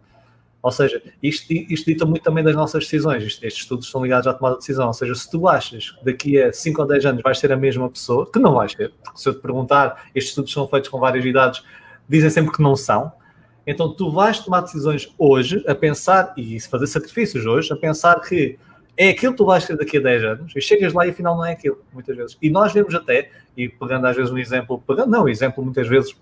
[0.63, 3.21] Ou seja, isto, isto dita muito também das nossas decisões.
[3.23, 4.87] estes estudos estão ligados à tomada de decisão.
[4.87, 7.57] Ou seja, se tu achas que daqui a 5 ou 10 anos vais ser a
[7.57, 10.89] mesma pessoa, que não vais ser, porque se eu te perguntar, estes estudos são feitos
[10.89, 11.61] com várias idades,
[12.07, 13.11] dizem sempre que não são.
[13.65, 18.57] Então tu vais tomar decisões hoje a pensar, e fazer sacrifícios hoje, a pensar que
[18.95, 21.35] é aquilo que tu vais ter daqui a 10 anos, e chegas lá e afinal
[21.35, 22.37] não é aquilo, muitas vezes.
[22.41, 26.15] E nós vemos até, e pegando às vezes um exemplo, pegando, não, exemplo muitas vezes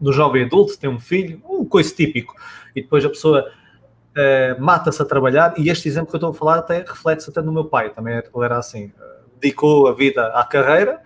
[0.00, 2.34] do jovem adulto, tem um filho, um coisa típico,
[2.74, 6.34] e depois a pessoa uh, mata-se a trabalhar, e este exemplo que eu estou a
[6.34, 10.26] falar até reflete-se até no meu pai, também ele era assim, uh, dedicou a vida
[10.28, 11.00] à carreira,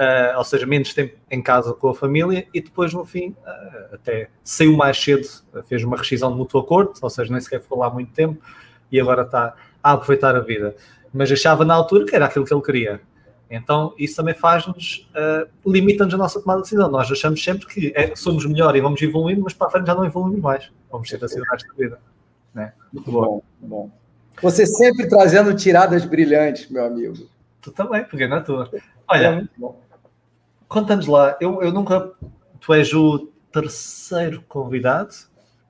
[0.00, 3.94] uh, ou seja, menos tempo em casa com a família, e depois, no fim, uh,
[3.94, 5.28] até saiu mais cedo,
[5.68, 8.42] fez uma rescisão de mútuo acordo, ou seja, nem sequer ficou lá muito tempo,
[8.90, 10.74] e agora está a aproveitar a vida.
[11.12, 13.00] Mas achava na altura que era aquilo que ele queria.
[13.50, 16.88] Então, isso também faz-nos, uh, limita-nos a nossa tomada de decisão.
[16.88, 19.94] Nós achamos sempre que é, somos melhor e vamos evoluindo, mas para a frente já
[19.94, 20.70] não evoluímos mais.
[20.90, 21.98] Vamos ser assim o resto da vida.
[22.54, 22.72] Né?
[22.92, 23.90] Muito bom, bom.
[24.40, 27.28] Você sempre trazendo tiradas brilhantes, meu amigo.
[27.60, 28.70] Tu também, porque não é tua.
[29.08, 29.80] Olha, é muito bom.
[30.70, 32.12] Conta-nos lá, eu, eu nunca.
[32.60, 35.12] Tu és o terceiro convidado.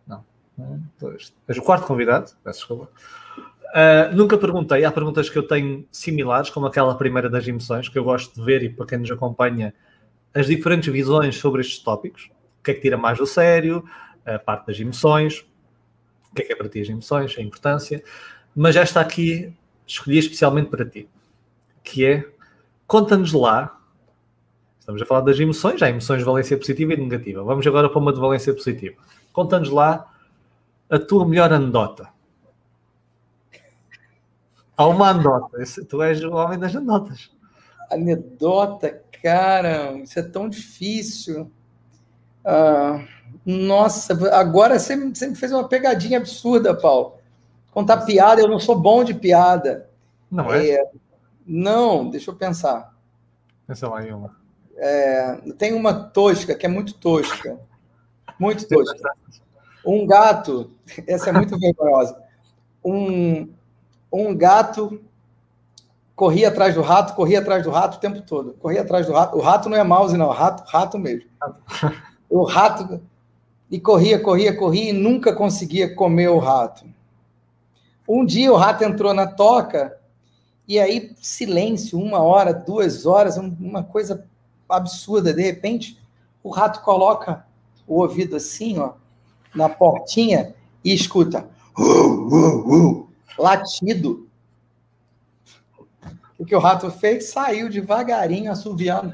[0.07, 0.23] Não,
[0.59, 1.33] um, dois.
[1.49, 2.91] És o quarto convidado, peço desculpa.
[3.39, 7.99] Uh, nunca perguntei, há perguntas que eu tenho similares, como aquela primeira das emoções, que
[7.99, 9.73] eu gosto de ver e para quem nos acompanha,
[10.35, 12.31] as diferentes visões sobre estes tópicos.
[12.61, 13.83] O que é que tira mais do sério,
[14.27, 15.47] a parte das emoções,
[16.31, 18.05] o que é que é para ti as emoções, a importância.
[18.55, 21.09] Mas esta aqui escolhi especialmente para ti,
[21.83, 22.29] que é
[22.87, 23.80] conta-nos lá
[24.81, 27.45] Estamos a falar das emoções, há emoções de valência positiva e negativa.
[27.45, 28.97] Vamos agora para uma de valência positiva.
[29.33, 30.11] Conta-nos lá
[30.89, 32.09] a tua melhor anedota.
[34.77, 35.59] Há uma anedota.
[35.89, 37.31] Tu és o homem das anedotas.
[37.93, 41.53] Anedota, cara, isso é tão difícil.
[42.43, 43.05] Ah,
[43.45, 47.17] nossa, agora você, você me fez uma pegadinha absurda, Paulo.
[47.71, 49.89] Contar piada, eu não sou bom de piada.
[50.31, 50.71] Não é?
[50.71, 50.91] é
[51.47, 52.95] não, deixa eu pensar.
[53.67, 54.40] Pensa lá em uma.
[54.83, 57.59] É, tem uma tosca, que é muito tosca.
[58.39, 59.13] Muito tosca.
[59.85, 60.71] Um gato,
[61.07, 62.17] essa é muito vergonhosa.
[62.83, 63.47] Um,
[64.11, 65.03] um gato
[66.17, 68.55] corria atrás do rato, corria atrás do rato o tempo todo.
[68.55, 69.37] Corria atrás do rato.
[69.37, 71.29] O rato não é mouse, não, rato, rato mesmo.
[72.31, 73.01] O rato.
[73.69, 76.85] E corria, corria, corria e nunca conseguia comer o rato.
[78.09, 79.99] Um dia o rato entrou na toca
[80.67, 84.25] e aí silêncio, uma hora, duas horas, uma coisa
[84.71, 85.33] absurda.
[85.33, 86.01] De repente,
[86.43, 87.45] o rato coloca
[87.87, 88.93] o ouvido assim, ó,
[89.55, 90.55] na portinha
[90.85, 94.29] e escuta uh, uh, uh, latido.
[96.39, 97.31] O que o rato fez?
[97.31, 99.13] Saiu devagarinho, assoviando.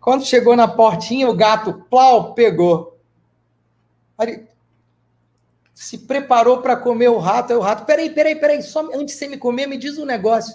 [0.00, 2.98] Quando chegou na portinha, o gato, plau, pegou.
[4.18, 4.46] Aí,
[5.72, 7.52] se preparou para comer o rato.
[7.52, 10.04] Aí o rato, peraí, peraí, peraí, só antes de você me comer, me diz um
[10.04, 10.54] negócio.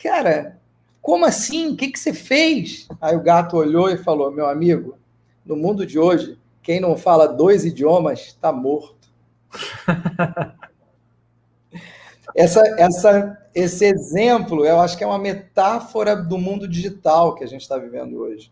[0.00, 0.60] Cara,
[1.06, 1.68] como assim?
[1.68, 2.88] O que, que você fez?
[3.00, 4.98] Aí o gato olhou e falou: Meu amigo,
[5.44, 9.08] no mundo de hoje, quem não fala dois idiomas está morto.
[12.34, 17.46] essa, essa, esse exemplo, eu acho que é uma metáfora do mundo digital que a
[17.46, 18.50] gente está vivendo hoje.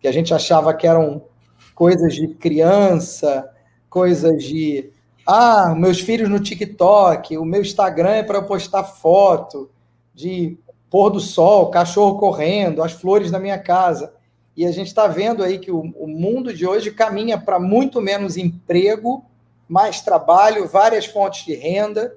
[0.00, 1.26] Que a gente achava que eram
[1.74, 3.46] coisas de criança,
[3.90, 4.90] coisas de.
[5.26, 9.70] Ah, meus filhos no TikTok, o meu Instagram é para eu postar foto
[10.14, 10.58] de
[10.90, 14.12] pôr do sol, cachorro correndo, as flores na minha casa.
[14.56, 18.00] E a gente está vendo aí que o, o mundo de hoje caminha para muito
[18.00, 19.24] menos emprego,
[19.68, 22.16] mais trabalho, várias fontes de renda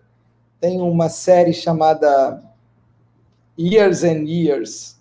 [0.64, 2.42] tem uma série chamada
[3.60, 4.98] Years and Years,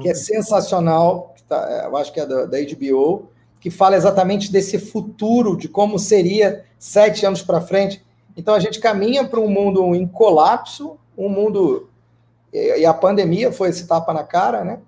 [0.00, 3.28] que é sensacional, que tá, eu acho que é da, da HBO,
[3.60, 8.02] que fala exatamente desse futuro, de como seria sete anos para frente.
[8.34, 11.90] Então a gente caminha para um mundo em colapso, um mundo.
[12.54, 14.78] E a pandemia foi esse tapa na cara, né?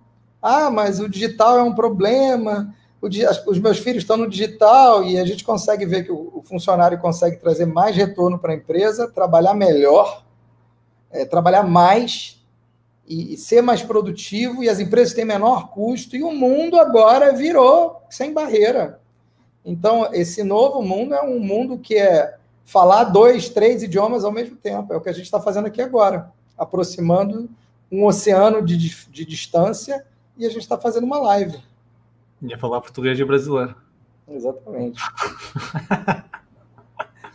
[0.41, 5.25] Ah, mas o digital é um problema, os meus filhos estão no digital e a
[5.25, 10.25] gente consegue ver que o funcionário consegue trazer mais retorno para a empresa, trabalhar melhor,
[11.11, 12.43] é, trabalhar mais
[13.07, 17.33] e, e, ser mais produtivo, e as empresas têm menor custo, e o mundo agora
[17.33, 19.01] virou sem barreira.
[19.65, 24.57] Então, esse novo mundo é um mundo que é falar dois, três idiomas ao mesmo
[24.57, 24.93] tempo.
[24.93, 27.49] É o que a gente está fazendo aqui agora, aproximando
[27.91, 30.05] um oceano de, de distância
[30.37, 31.59] e a gente está fazendo uma live.
[32.43, 33.75] Ia falar português e brasileiro.
[34.29, 35.01] Exatamente.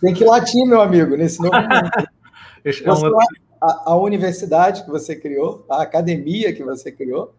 [0.01, 1.91] Tem que latir, meu amigo, nesse novo mundo.
[2.63, 3.23] Você, é uma...
[3.59, 7.33] a, a, universidade que você criou, a academia que você criou,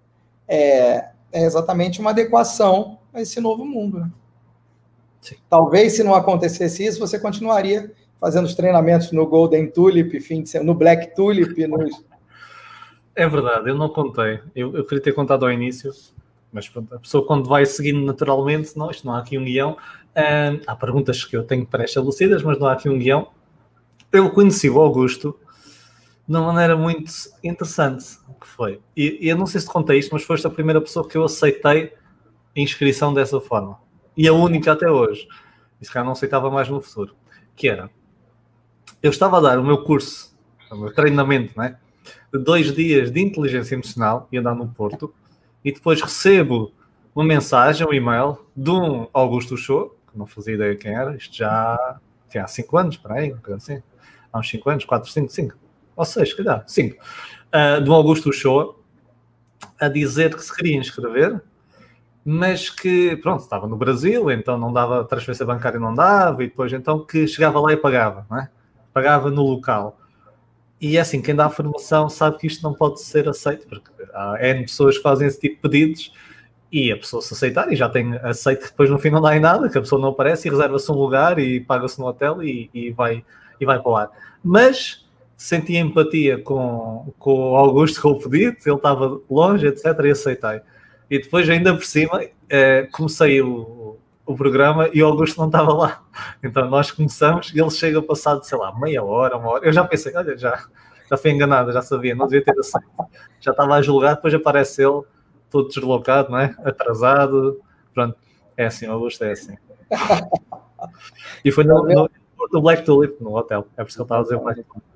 [0.49, 4.01] é, é exatamente uma adequação a esse novo mundo.
[4.01, 4.11] Né?
[5.49, 7.93] Talvez, se não acontecesse isso, você continuaria
[8.23, 11.67] fazendo os treinamentos no Golden Tulip, fim de, no Black Tulip.
[11.67, 11.91] Nos...
[13.15, 14.41] É verdade, eu não contei.
[14.57, 15.93] Eu, eu queria ter contado ao início,
[16.51, 19.77] mas a pessoa quando vai seguindo naturalmente, não, isto não há aqui um guião.
[20.67, 23.29] Há perguntas que eu tenho pré-estabelecidas, mas não há aqui um guião.
[24.11, 25.39] Eu conheci o Augusto
[26.27, 27.13] de uma maneira muito
[27.45, 28.05] interessante,
[28.41, 28.81] que foi.
[28.97, 31.19] E, e eu não sei se te contei isto, mas foste a primeira pessoa que
[31.19, 31.93] eu aceitei
[32.57, 33.79] a inscrição dessa forma.
[34.17, 35.29] E a única até hoje.
[35.81, 37.15] E se calhar não aceitava mais no futuro.
[37.55, 37.91] Que era,
[39.03, 40.35] eu estava a dar o meu curso,
[40.71, 41.77] o meu treinamento, né?
[42.33, 45.13] De dois dias de inteligência emocional, e andar no Porto,
[45.65, 46.73] e depois recebo
[47.15, 51.37] uma mensagem, um e-mail de um Augusto Show, que não fazia ideia quem era, isto
[51.37, 53.83] já tinha há 5 anos, para aí, assim,
[54.33, 55.55] há uns 5 anos, 4, 5, 5,
[55.95, 58.83] ou 6, calhar, 5, uh, de um Augusto Show,
[59.79, 61.43] a dizer que se queria inscrever,
[62.25, 66.73] mas que, pronto, estava no Brasil, então não dava, transferência bancária não dava, e depois
[66.73, 68.49] então que chegava lá e pagava, não é?
[68.93, 69.99] Pagava no local.
[70.81, 73.91] E é assim, quem dá a formação sabe que isto não pode ser aceito, porque
[74.13, 76.13] há N pessoas que fazem esse tipo de pedidos
[76.73, 79.37] e a pessoa se aceitar e já tem aceito que depois no fim não dá
[79.37, 82.43] em nada, que a pessoa não aparece e reserva-se um lugar e paga-se no hotel
[82.43, 83.25] e, e, vai,
[83.61, 84.11] e vai para o ar.
[84.43, 89.85] Mas senti empatia com, com o Augusto, com o pedido, ele estava longe, etc.
[90.05, 90.61] e aceitei.
[91.11, 93.51] E depois, ainda por cima, eh, comecei o,
[94.25, 96.03] o programa e o Augusto não estava lá.
[96.43, 99.67] Então nós começamos e ele chega passado, sei lá, meia hora, uma hora.
[99.67, 100.65] Eu já pensei, olha, já,
[101.11, 102.89] já fui enganado, já sabia, não devia ter aceito.
[103.41, 105.03] Já estava a julgar, depois aparece ele,
[105.51, 106.55] todo deslocado, não é?
[106.65, 107.61] Atrasado.
[107.93, 108.17] Pronto,
[108.57, 109.57] é assim, o Augusto é assim.
[111.45, 112.11] E foi no, no,
[112.53, 113.67] no Black Tulip, no hotel.
[113.77, 114.93] É por isso que ele estava a dizer Black Tulip.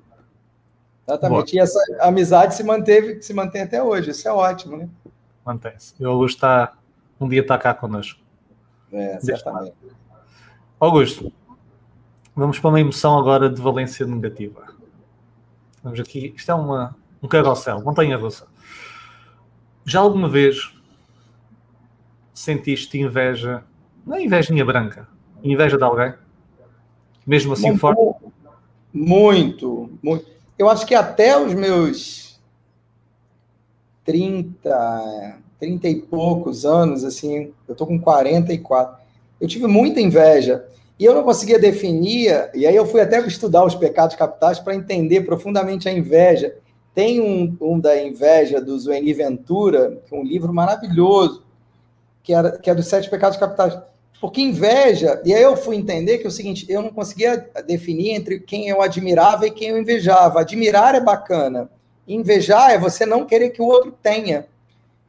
[1.07, 1.53] Exatamente.
[1.53, 1.55] Boa.
[1.55, 4.11] E essa amizade se manteve, se mantém até hoje.
[4.11, 4.89] Isso é ótimo, né?
[5.45, 5.93] Mantém-se.
[5.97, 6.73] E o Augusto está,
[7.19, 8.19] um dia está cá connosco.
[8.91, 9.75] É, certamente.
[10.79, 11.31] Augusto,
[12.35, 14.65] vamos para uma emoção agora de valência negativa.
[15.83, 18.47] Vamos aqui, isto é uma, um carrossel, montanha russa.
[19.85, 20.73] Já alguma vez
[22.33, 23.63] sentiste inveja,
[24.05, 25.07] não é invejinha branca,
[25.43, 26.13] inveja de alguém?
[27.25, 27.99] Mesmo assim muito, forte?
[28.93, 30.25] Muito, muito.
[30.57, 32.39] Eu acho que até os meus
[34.05, 38.97] 30, 30 e poucos anos, assim, eu tô com 44,
[39.39, 40.65] eu tive muita inveja.
[40.99, 44.75] E eu não conseguia definir, e aí eu fui até estudar os pecados capitais para
[44.75, 46.55] entender profundamente a inveja.
[46.93, 51.43] Tem um, um da inveja do Zueni Ventura, que é um livro maravilhoso,
[52.23, 53.77] que, era, que é dos sete pecados capitais.
[54.19, 58.15] Porque inveja, e aí eu fui entender que é o seguinte, eu não conseguia definir
[58.15, 60.41] entre quem eu admirava e quem eu invejava.
[60.41, 61.69] Admirar é bacana,
[62.07, 64.47] invejar é você não querer que o outro tenha.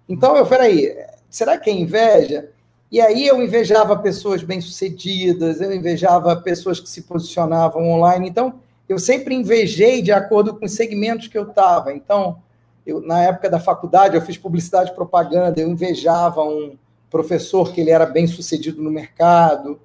[0.09, 0.97] Então, eu, peraí,
[1.29, 2.51] será que é inveja?
[2.91, 8.29] E aí eu invejava pessoas bem-sucedidas, eu invejava pessoas que se posicionavam online.
[8.29, 11.93] Então, eu sempre invejei de acordo com os segmentos que eu estava.
[11.93, 12.39] Então,
[12.87, 16.79] eu, na época da faculdade, eu fiz publicidade e propaganda, eu invejava um
[17.11, 19.79] professor que ele era bem-sucedido no mercado.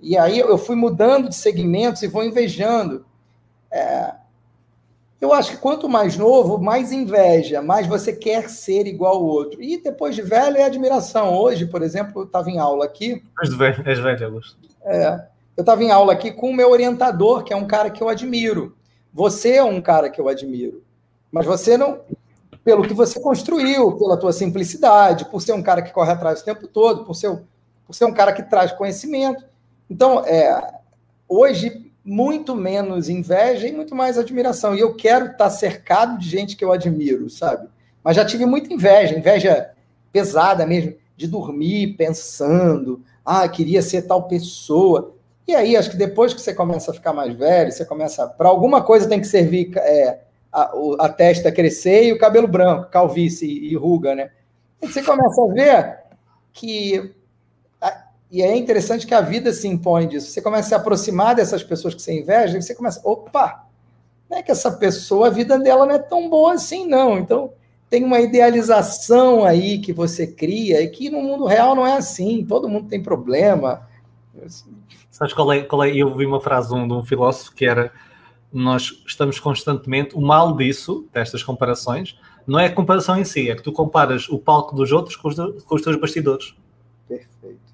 [0.00, 3.04] E aí eu fui mudando de segmentos e vou invejando.
[3.70, 4.14] É,
[5.20, 9.62] eu acho que quanto mais novo, mais inveja, mais você quer ser igual ao outro.
[9.62, 11.34] E depois de velho é admiração.
[11.34, 13.22] Hoje, por exemplo, eu estava em aula aqui.
[13.40, 14.58] És velho, és velho, Augusto.
[14.84, 15.26] É,
[15.56, 18.08] eu estava em aula aqui com o meu orientador, que é um cara que eu
[18.10, 18.76] admiro.
[19.12, 20.82] Você é um cara que eu admiro.
[21.32, 22.00] Mas você não.
[22.62, 26.44] Pelo que você construiu, pela tua simplicidade, por ser um cara que corre atrás o
[26.44, 27.42] tempo todo, por ser,
[27.86, 29.44] por ser um cara que traz conhecimento.
[29.88, 30.80] Então, é,
[31.28, 34.76] hoje, muito menos inveja e muito mais admiração.
[34.76, 37.68] E eu quero estar cercado de gente que eu admiro, sabe?
[38.02, 39.72] Mas já tive muita inveja, inveja
[40.12, 45.16] pesada mesmo, de dormir pensando, ah, queria ser tal pessoa.
[45.48, 48.24] E aí, acho que depois que você começa a ficar mais velho, você começa.
[48.28, 50.20] Para alguma coisa tem que servir é,
[50.52, 54.30] a, a, testa crescer e o cabelo branco, calvície e, e ruga, né?
[54.80, 55.98] E você começa a ver
[56.52, 57.12] que
[58.30, 60.30] e é interessante que a vida se impõe disso.
[60.30, 63.66] Você começa a se aproximar dessas pessoas que você inveja, e você começa, opa,
[64.28, 67.18] não é que essa pessoa, a vida dela não é tão boa assim, não.
[67.18, 67.52] Então,
[67.88, 72.44] tem uma idealização aí que você cria e que no mundo real não é assim.
[72.44, 73.88] Todo mundo tem problema.
[75.10, 75.94] Sabes qual é, qual é?
[75.94, 77.92] Eu vi uma frase de um, de um filósofo que era
[78.52, 83.54] nós estamos constantemente, o mal disso, destas comparações, não é a comparação em si, é
[83.54, 86.54] que tu comparas o palco dos outros com os, com os teus bastidores.
[87.06, 87.65] Perfeito.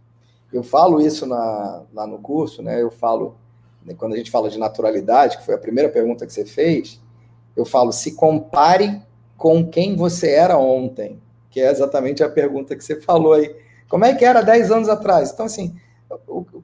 [0.53, 2.83] Eu falo isso na, lá no curso, né?
[2.83, 3.37] Eu falo,
[3.85, 7.01] né, quando a gente fala de naturalidade, que foi a primeira pergunta que você fez,
[7.57, 9.03] eu falo, se compare
[9.37, 13.55] com quem você era ontem, que é exatamente a pergunta que você falou aí.
[13.89, 15.33] Como é que era 10 anos atrás?
[15.33, 15.75] Então, assim,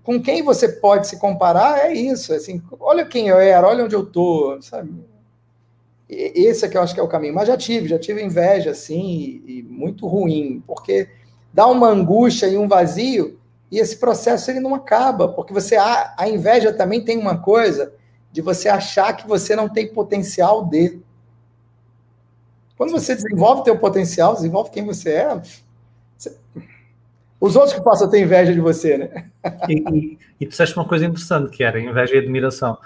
[0.02, 3.94] com quem você pode se comparar é isso, assim, olha quem eu era, olha onde
[3.94, 4.92] eu tô, sabe?
[6.08, 7.34] Esse é que eu acho que é o caminho.
[7.34, 11.08] Mas já tive, já tive inveja, assim, e, e muito ruim, porque
[11.52, 13.37] dá uma angústia e um vazio
[13.70, 17.92] e esse processo ele não acaba, porque você a, a inveja também tem uma coisa
[18.32, 21.00] de você achar que você não tem potencial de.
[22.76, 25.42] Quando você desenvolve teu potencial, desenvolve quem você é,
[26.16, 26.36] você...
[27.40, 29.30] os outros que passam a ter inveja de você, né?
[29.68, 32.78] e, e, e tu disseste uma coisa interessante, que era inveja e admiração.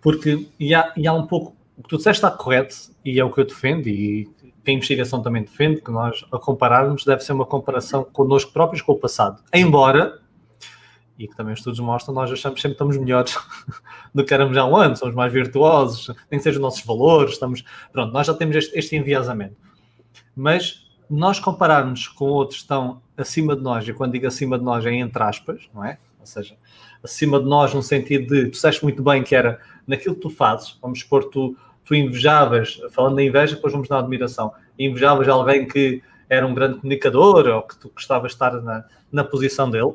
[0.00, 1.54] Porque e há, e há um pouco.
[1.76, 2.74] O que tu disseste está correto,
[3.04, 4.28] e é o que eu defendo, e
[4.64, 8.82] que a investigação também defende, que nós, a compararmos, deve ser uma comparação connosco próprios
[8.82, 9.42] com o passado.
[9.52, 10.20] Embora
[11.20, 13.36] e que também os estudos mostram, nós achamos que sempre estamos melhores
[14.14, 17.34] do que éramos há um ano, somos mais virtuosos, nem que sejam os nossos valores,
[17.34, 19.54] estamos, pronto, nós já temos este, este enviesamento.
[20.34, 24.64] Mas nós compararmos com outros que estão acima de nós, e quando digo acima de
[24.64, 25.98] nós é entre aspas, não é?
[26.18, 26.56] Ou seja,
[27.04, 30.30] acima de nós no sentido de, tu disseste muito bem que era naquilo que tu
[30.30, 31.54] fazes, vamos supor, tu,
[31.84, 36.78] tu invejavas, falando da inveja, depois vamos na admiração, invejavas alguém que era um grande
[36.78, 39.92] comunicador ou que tu gostavas de estar na, na posição dele,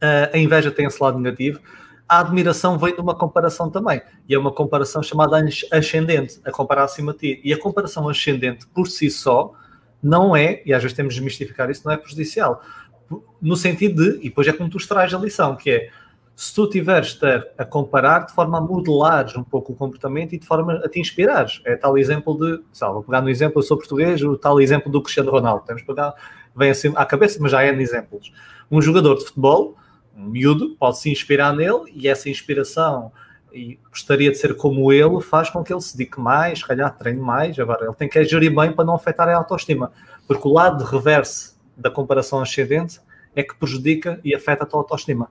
[0.00, 1.60] a inveja tem esse lado negativo,
[2.08, 4.00] a admiração vem de uma comparação também.
[4.28, 5.42] E é uma comparação chamada
[5.72, 7.40] ascendente, a comparar acima de ti.
[7.42, 9.52] E a comparação ascendente por si só
[10.02, 12.62] não é, e às vezes temos de desmistificar isso, não é prejudicial.
[13.40, 15.90] No sentido de, e depois é como tu extrais a lição, que é
[16.34, 17.18] se tu tiveres
[17.56, 21.00] a, comparar de forma a modelares um pouco o comportamento e de forma a te
[21.00, 21.62] inspirares.
[21.64, 24.92] É tal exemplo de, sei vou pegar no exemplo, eu sou português, o tal exemplo
[24.92, 25.64] do Cristiano Ronaldo.
[25.64, 26.14] Temos pegar,
[26.54, 28.32] vem assim à cabeça, mas já é exemplos.
[28.70, 29.76] Um jogador de futebol
[30.16, 33.12] um miúdo pode se inspirar nele e essa inspiração
[33.52, 36.94] e gostaria de ser como ele faz com que ele se dedique mais, se calhar
[36.96, 37.58] treine mais.
[37.58, 39.92] Agora, ele tem que gerir bem para não afetar a autoestima,
[40.26, 43.00] porque o lado reverso da comparação ascendente
[43.34, 45.30] é que prejudica e afeta a tua autoestima.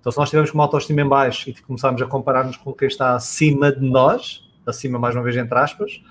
[0.00, 3.14] Então, se nós tivermos uma autoestima em baixo e começarmos a comparar-nos com quem está
[3.14, 6.02] acima de nós, acima mais uma vez entre aspas,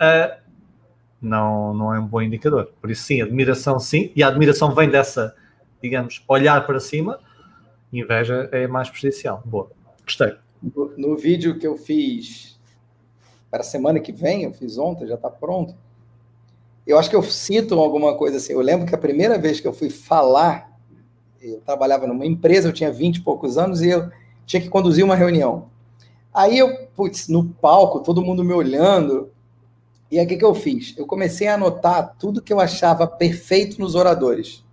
[0.00, 0.40] uh,
[1.20, 2.72] não, não é um bom indicador.
[2.80, 5.34] Por isso, sim, admiração sim, e a admiração vem dessa,
[5.82, 7.18] digamos, olhar para cima,
[8.00, 9.42] inveja é mais prejudicial.
[9.44, 9.70] Boa,
[10.02, 10.34] gostei.
[10.62, 12.58] No, no vídeo que eu fiz
[13.50, 15.74] para a semana que vem, eu fiz ontem, já está pronto,
[16.86, 18.52] eu acho que eu cito alguma coisa assim.
[18.52, 20.74] Eu lembro que a primeira vez que eu fui falar
[21.50, 24.10] eu trabalhava numa empresa, eu tinha 20 e poucos anos e eu
[24.46, 25.68] tinha que conduzir uma reunião.
[26.32, 29.30] Aí eu, putz, no palco, todo mundo me olhando.
[30.10, 30.94] E aí o que, que eu fiz?
[30.96, 34.63] Eu comecei a anotar tudo que eu achava perfeito nos oradores.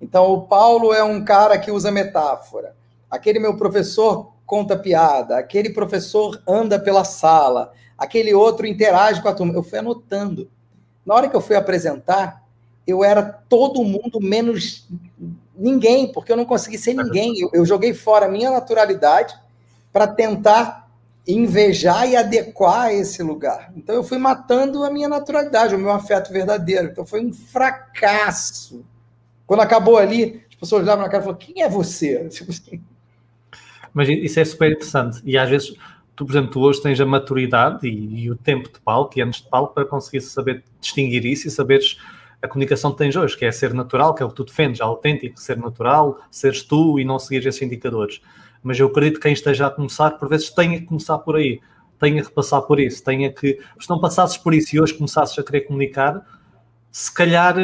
[0.00, 2.74] Então, o Paulo é um cara que usa metáfora.
[3.10, 5.38] Aquele meu professor conta piada.
[5.38, 7.72] Aquele professor anda pela sala.
[7.96, 9.54] Aquele outro interage com a turma.
[9.54, 10.48] Eu fui anotando.
[11.04, 12.42] Na hora que eu fui apresentar,
[12.86, 14.88] eu era todo mundo menos
[15.56, 17.38] ninguém, porque eu não consegui ser ninguém.
[17.38, 19.36] Eu, eu joguei fora a minha naturalidade
[19.92, 20.88] para tentar
[21.26, 23.70] invejar e adequar esse lugar.
[23.76, 26.88] Então eu fui matando a minha naturalidade, o meu afeto verdadeiro.
[26.88, 28.82] Então foi um fracasso.
[29.48, 32.28] Quando acabou ali, as pessoas olhavam na cara e falaram: quem é você?
[32.28, 32.80] Tipo assim.
[33.94, 35.22] Mas isso é super interessante.
[35.24, 35.74] E às vezes,
[36.14, 39.22] tu, por exemplo, tu hoje tens a maturidade e, e o tempo de palco e
[39.22, 41.98] anos de palco para conseguir saber distinguir isso e saberes
[42.42, 44.82] a comunicação que tens hoje, que é ser natural, que é o que tu defendes,
[44.82, 48.20] autêntico, ser natural, seres tu e não seguir esses indicadores.
[48.62, 51.58] Mas eu acredito que quem esteja a começar, por vezes, tenha que começar por aí,
[51.98, 53.58] tenha que passar por isso, tenha que.
[53.80, 56.22] Se não passasses por isso e hoje começasses a querer comunicar,
[56.98, 57.54] se calhar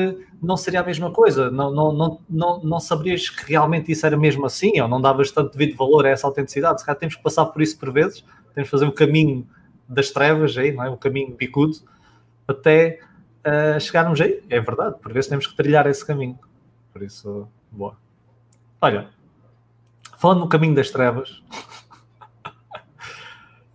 [0.41, 4.17] não seria a mesma coisa, não, não, não, não, não saberias que realmente isso era
[4.17, 6.79] mesmo assim, ou não davas tanto devido valor a essa autenticidade.
[6.79, 8.25] Se calhar temos que passar por isso por vezes,
[8.55, 9.45] temos que fazer o caminho
[9.89, 10.89] das trevas, aí, não é?
[10.89, 11.79] o caminho bicudo,
[12.47, 13.01] até
[13.45, 14.41] uh, chegarmos aí.
[14.49, 16.39] É verdade, por vezes temos que trilhar esse caminho.
[16.93, 17.97] Por isso, boa.
[18.81, 19.09] Olha,
[20.17, 21.43] falando no caminho das trevas,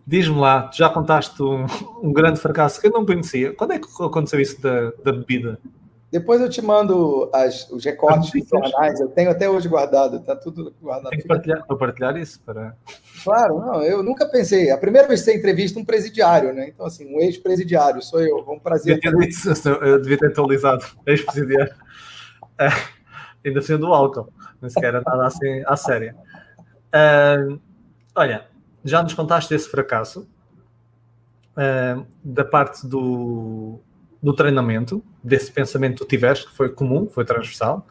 [0.10, 1.68] diz-me lá, tu já contaste um,
[2.02, 3.54] um, grande fracasso que eu não conhecia.
[3.54, 5.60] Quando é que aconteceu isso da, da bebida?
[6.12, 10.74] Depois eu te mando as, os recortes jornais, eu tenho até hoje guardado, está tudo
[10.82, 11.12] guardado.
[11.12, 12.76] Tem que partilhar, partilhar isso para.
[13.24, 14.72] Claro, não, eu nunca pensei.
[14.72, 16.70] A primeira vez que você entrevista um presidiário, né?
[16.70, 18.44] Então, assim, um ex-presidiário, sou eu.
[18.44, 19.00] Vamos prazer.
[19.04, 21.76] Eu, eu devia ter atualizado, ex-presidiário.
[22.58, 22.70] É,
[23.46, 26.16] ainda sendo do álcool, nem sequer nada assim à séria.
[26.90, 27.60] Uh,
[28.16, 28.49] olha,
[28.84, 30.28] já nos contaste esse fracasso
[31.56, 33.80] uh, da parte do,
[34.22, 37.86] do treinamento, desse pensamento que tu tiveste, que foi comum, foi transversal.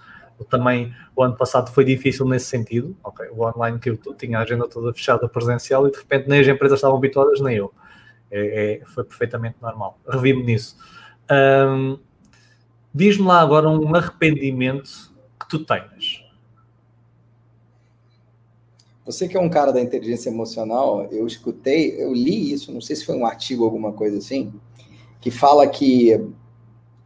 [0.49, 2.97] Também o ano passado foi difícil nesse sentido.
[3.03, 6.41] Okay, o online que eu tinha a agenda toda fechada presencial e de repente nem
[6.41, 7.75] as empresas estavam habituadas, nem eu.
[8.31, 9.99] É, é, foi perfeitamente normal.
[10.09, 10.77] Revi-me nisso.
[11.31, 11.99] Um,
[12.95, 15.98] Diz-me lá agora um arrependimento que tu tenhas.
[19.09, 22.95] Você que é um cara da inteligência emocional, eu escutei, eu li isso, não sei
[22.95, 24.53] se foi um artigo alguma coisa assim,
[25.19, 26.21] que fala que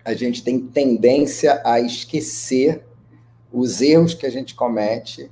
[0.05, 2.85] a gente tem tendência a esquecer
[3.53, 5.31] os erros que a gente comete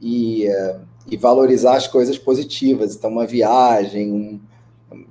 [0.00, 2.96] e, uh, e valorizar as coisas positivas.
[2.96, 4.12] Então, uma viagem.
[4.90, 5.04] Um,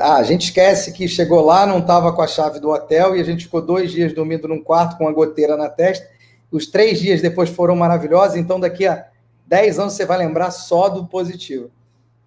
[0.00, 3.20] ah, a gente esquece que chegou lá, não estava com a chave do hotel e
[3.20, 6.08] a gente ficou dois dias dormindo num quarto com uma goteira na testa.
[6.50, 9.11] Os três dias depois foram maravilhosos, então daqui a
[9.46, 11.70] dez anos você vai lembrar só do positivo.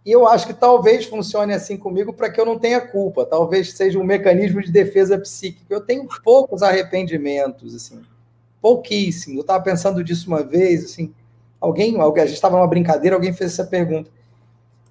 [0.05, 3.25] E eu acho que talvez funcione assim comigo para que eu não tenha culpa.
[3.25, 5.65] Talvez seja um mecanismo de defesa psíquica.
[5.67, 8.01] Eu tenho poucos arrependimentos, assim,
[8.61, 9.39] pouquíssimo.
[9.39, 11.11] Eu estava pensando disso uma vez, assim,
[11.59, 14.11] alguém, alguém a gente estava numa brincadeira, alguém fez essa pergunta.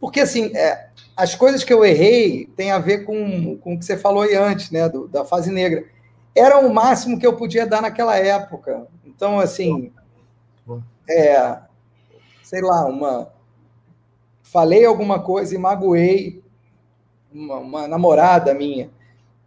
[0.00, 3.84] Porque, assim, é, as coisas que eu errei têm a ver com, com o que
[3.84, 5.84] você falou aí antes, né, do, da fase negra.
[6.34, 8.88] Era o máximo que eu podia dar naquela época.
[9.06, 9.92] Então, assim,
[11.08, 11.56] é,
[12.54, 13.32] sei lá, uma
[14.42, 16.40] falei alguma coisa e magoei
[17.32, 18.88] uma, uma, namorada minha.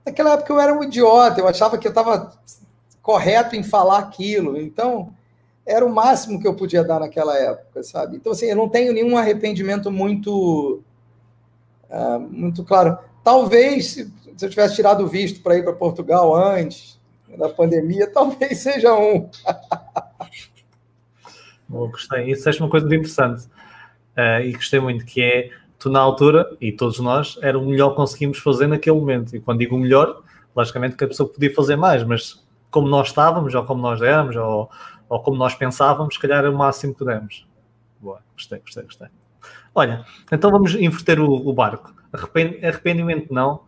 [0.06, 2.34] Naquela época eu era um idiota, eu achava que eu estava
[3.02, 4.58] correto em falar aquilo.
[4.60, 5.14] Então,
[5.66, 8.18] era o máximo que eu podia dar naquela época, sabe?
[8.18, 10.84] Então, assim, eu não tenho nenhum arrependimento muito,
[11.90, 12.98] uh, muito claro.
[13.24, 17.00] Talvez, se, eu tivesse tirado o visto para ir para Portugal antes
[17.38, 19.30] da pandemia, talvez seja um.
[21.70, 22.32] Gostei.
[22.32, 26.56] Isso é uma coisa muito interessante uh, e gostei muito, que é tu na altura,
[26.60, 29.36] e todos nós, era o melhor que conseguimos fazer naquele momento.
[29.36, 30.24] E quando digo o melhor,
[30.56, 34.36] logicamente que a pessoa podia fazer mais, mas como nós estávamos, ou como nós éramos,
[34.36, 34.70] ou,
[35.08, 37.48] ou como nós pensávamos, se calhar era o máximo que demos.
[38.00, 39.08] Boa, gostei, gostei, gostei.
[39.74, 41.94] Olha, então vamos inverter o, o barco.
[42.12, 43.62] arrependimento não,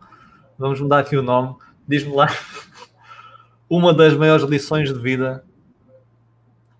[0.58, 1.54] vamos mudar aqui o nome.
[1.86, 2.28] Diz-me lá
[3.70, 5.44] uma das maiores lições de vida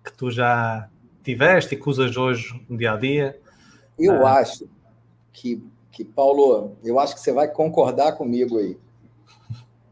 [0.03, 0.89] que tu já
[1.23, 3.39] tiveste e que usas hoje no dia a dia?
[3.97, 4.39] Eu ah.
[4.39, 4.67] acho
[5.31, 8.77] que, que, Paulo, eu acho que você vai concordar comigo aí.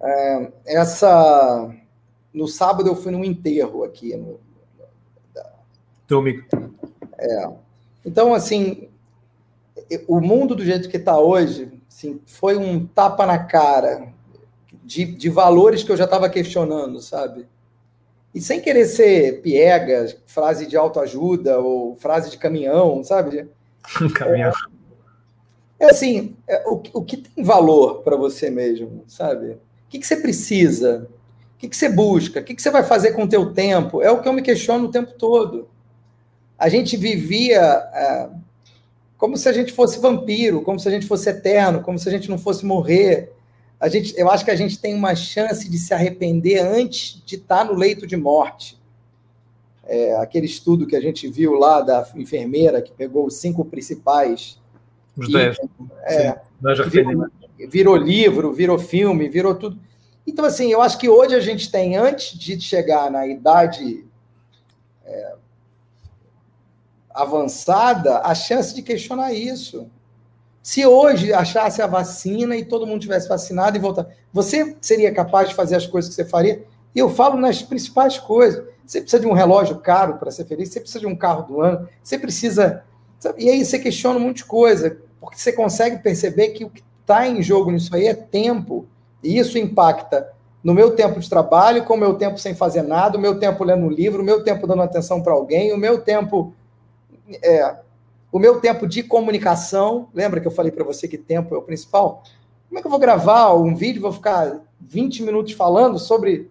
[0.02, 1.74] É, essa.
[2.34, 4.16] No sábado eu fui num enterro aqui.
[4.16, 4.40] No,
[5.34, 5.52] da...
[6.08, 6.46] Teu amigo.
[7.18, 7.50] É.
[8.06, 8.90] Então, assim,
[10.08, 14.14] o mundo do jeito que está hoje assim, foi um tapa na cara
[14.84, 17.46] de, de valores que eu já estava questionando, sabe?
[18.34, 23.48] E sem querer ser piega, frase de autoajuda ou frase de caminhão, sabe?
[24.14, 24.52] caminhão.
[25.80, 29.52] É, é assim, é, o, o que tem valor para você mesmo, sabe?
[29.52, 29.60] O
[29.90, 31.08] que, que você precisa?
[31.56, 32.40] O que, que você busca?
[32.40, 34.02] O que, que você vai fazer com o teu tempo?
[34.02, 35.68] É o que eu me questiono o tempo todo.
[36.58, 38.30] A gente vivia é,
[39.18, 42.12] como se a gente fosse vampiro, como se a gente fosse eterno, como se a
[42.12, 43.34] gente não fosse morrer.
[43.80, 47.36] A gente, eu acho que a gente tem uma chance de se arrepender antes de
[47.36, 48.78] estar no leito de morte.
[49.86, 54.60] É, aquele estudo que a gente viu lá da enfermeira que pegou os cinco principais.
[55.18, 55.58] Os dez.
[56.04, 56.40] É,
[56.90, 57.28] virou,
[57.70, 59.80] virou livro, virou filme, virou tudo.
[60.28, 64.06] Então, assim, eu acho que hoje a gente tem, antes de chegar na idade
[65.04, 65.36] é,
[67.10, 69.90] avançada a chance de questionar isso.
[70.62, 75.50] Se hoje achasse a vacina e todo mundo tivesse vacinado e voltar, você seria capaz
[75.50, 76.64] de fazer as coisas que você faria?
[76.94, 78.64] E eu falo nas principais coisas.
[78.86, 81.62] Você precisa de um relógio caro para ser feliz, você precisa de um carro do
[81.62, 82.84] ano, você precisa.
[83.38, 86.84] E aí você questiona um monte de coisa, porque você consegue perceber que o que
[87.02, 88.88] está em jogo nisso aí é tempo.
[89.24, 90.32] E isso impacta
[90.64, 93.64] no meu tempo de trabalho, com o meu tempo sem fazer nada, o meu tempo
[93.64, 96.54] lendo um livro, o meu tempo dando atenção para alguém, o meu tempo
[97.44, 97.76] é,
[98.32, 101.62] o meu tempo de comunicação, lembra que eu falei para você que tempo é o
[101.62, 102.24] principal?
[102.68, 106.50] Como é que eu vou gravar um vídeo, vou ficar 20 minutos falando sobre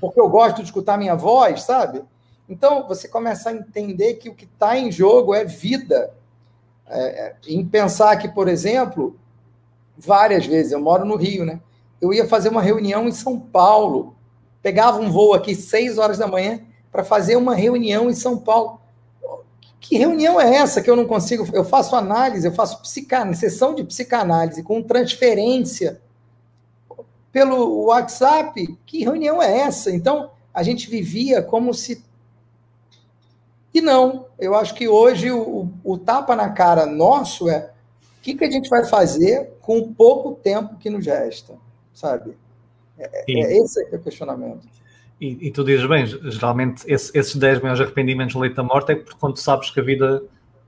[0.00, 2.02] porque eu gosto de escutar minha voz, sabe?
[2.48, 6.12] Então, você começa a entender que o que está em jogo é vida.
[6.86, 9.16] É, é, em pensar que, por exemplo,
[9.96, 11.60] várias vezes, eu moro no Rio, né?
[12.00, 14.14] Eu ia fazer uma reunião em São Paulo,
[14.60, 16.60] pegava um voo aqui seis horas da manhã
[16.90, 18.81] para fazer uma reunião em São Paulo.
[19.82, 21.44] Que reunião é essa que eu não consigo?
[21.52, 26.00] Eu faço análise, eu faço psicanálise, sessão de psicanálise com transferência
[27.32, 28.78] pelo WhatsApp.
[28.86, 29.90] Que reunião é essa?
[29.90, 32.02] Então, a gente vivia como se.
[33.74, 37.72] E não, eu acho que hoje o, o tapa na cara nosso é
[38.18, 41.54] o que, que a gente vai fazer com o pouco tempo que nos resta,
[41.92, 42.38] sabe?
[42.96, 44.68] É, é esse é o questionamento.
[45.22, 48.90] E, e, tu dizes bem, geralmente esse, esses 10 maiores arrependimentos no leito da morte
[48.90, 50.20] é porque quando sabes que a vida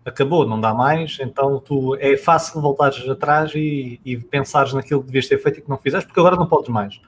[0.05, 5.07] acabou, não dá mais, então tu é fácil voltares atrás e, e pensares naquilo que
[5.07, 7.01] devias ter feito e que não fizeste, porque agora não podes mais.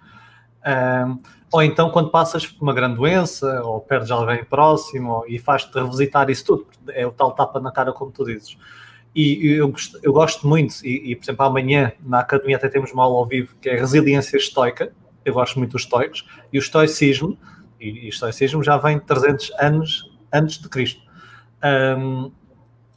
[0.67, 1.21] Um,
[1.53, 6.29] ou então quando passas por uma grande doença, ou perdes alguém próximo, e faz-te revisitar
[6.29, 8.59] isso tudo, é o tal tapa na cara, como tu dizes.
[9.15, 9.73] E eu,
[10.03, 13.25] eu gosto muito, e, e, por exemplo, amanhã na academia até temos uma aula ao
[13.25, 14.93] vivo que é resiliência estoica,
[15.27, 17.37] eu gosto muito dos estoicos, e o estoicismo,
[17.81, 21.03] e, o estoicismo já vem 300 anos antes de Cristo.
[21.99, 22.31] Um,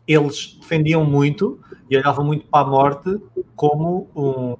[0.07, 1.59] eles defendiam muito
[1.89, 3.17] e olhavam muito para a morte
[3.55, 4.55] como um,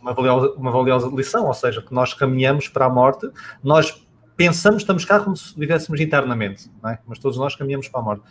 [0.00, 3.30] uma, valiosa, uma valiosa lição, ou seja, que nós caminhamos para a morte,
[3.62, 4.04] nós
[4.36, 6.98] pensamos, estamos cá como se vivêssemos internamente, é?
[7.06, 8.24] mas todos nós caminhamos para a morte.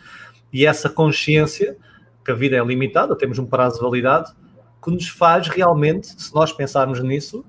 [0.52, 1.76] E essa consciência
[2.22, 4.32] que a vida é limitada, temos um prazo de validade,
[4.82, 7.44] que nos faz realmente, se nós pensarmos nisso,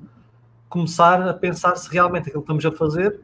[0.76, 3.22] começar a pensar se realmente aquilo que estamos a fazer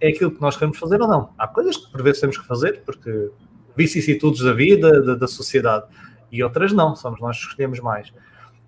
[0.00, 1.34] é aquilo que nós queremos fazer ou não.
[1.36, 3.30] Há coisas que por vezes temos que fazer, porque
[3.76, 5.84] vicissitudes da vida, da, da sociedade,
[6.32, 8.10] e outras não, somos nós que escolhemos mais.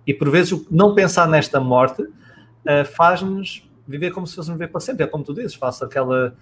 [0.05, 4.81] E por vezes não pensar nesta morte uh, faz-nos viver como se fosse viver para
[4.81, 5.03] sempre.
[5.03, 6.35] É como tu dizes, faço aquela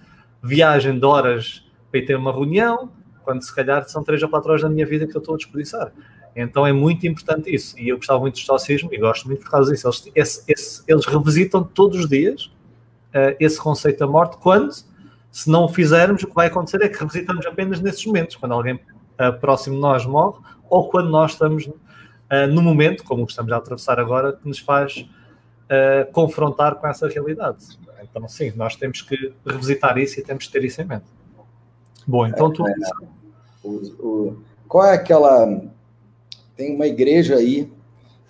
[0.43, 2.91] viagem de horas para ir ter uma reunião,
[3.23, 5.37] quando se calhar são três ou quatro horas da minha vida que eu estou a
[5.37, 5.93] desperdiçar.
[6.35, 7.79] Então é muito importante isso.
[7.79, 9.87] E eu gostava muito do estoicismo e gosto muito por causa disso.
[9.87, 12.51] Eles, esse, esse, eles revisitam todos os dias
[13.15, 14.71] uh, esse conceito da morte, quando,
[15.31, 18.51] se não o fizermos, o que vai acontecer é que revisitamos apenas nesses momentos, quando
[18.51, 21.73] alguém uh, próximo de nós morre, ou quando nós estamos uh,
[22.51, 25.07] no momento, como estamos a atravessar agora, que nos faz
[26.13, 27.57] confrontar com essa realidade.
[28.03, 31.05] Então, sim, nós temos que revisitar isso e temos que ter isso em mente.
[32.05, 32.67] Bom, então tu.
[32.67, 33.07] É, é,
[33.63, 33.69] o,
[33.99, 35.47] o, qual é aquela
[36.55, 37.71] tem uma igreja aí,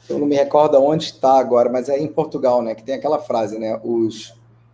[0.09, 2.75] eu não me recordo onde está agora, mas é em Portugal, né?
[2.75, 3.79] Que tem aquela frase, né?
[3.83, 4.33] Os,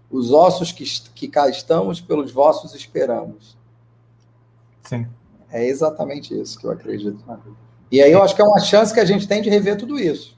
[0.09, 0.83] os ossos que,
[1.13, 3.57] que cá estamos, pelos vossos esperamos.
[4.83, 5.07] Sim.
[5.49, 7.23] É exatamente isso que eu acredito.
[7.91, 9.99] E aí eu acho que é uma chance que a gente tem de rever tudo
[9.99, 10.37] isso,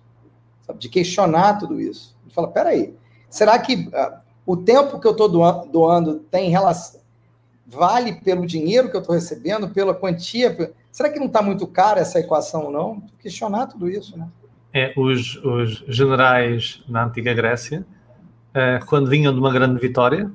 [0.66, 0.80] sabe?
[0.80, 2.16] de questionar tudo isso.
[2.26, 2.96] De falar, peraí,
[3.30, 7.02] será que uh, o tempo que eu estou doando, doando tem relação
[7.66, 10.74] vale pelo dinheiro que eu estou recebendo, pela quantia?
[10.94, 13.02] Será que não está muito cara essa equação, não?
[13.18, 14.30] Questionar tudo isso, né?
[14.72, 17.84] É, os, os generais na antiga Grécia,
[18.54, 20.32] eh, quando vinham de uma grande vitória,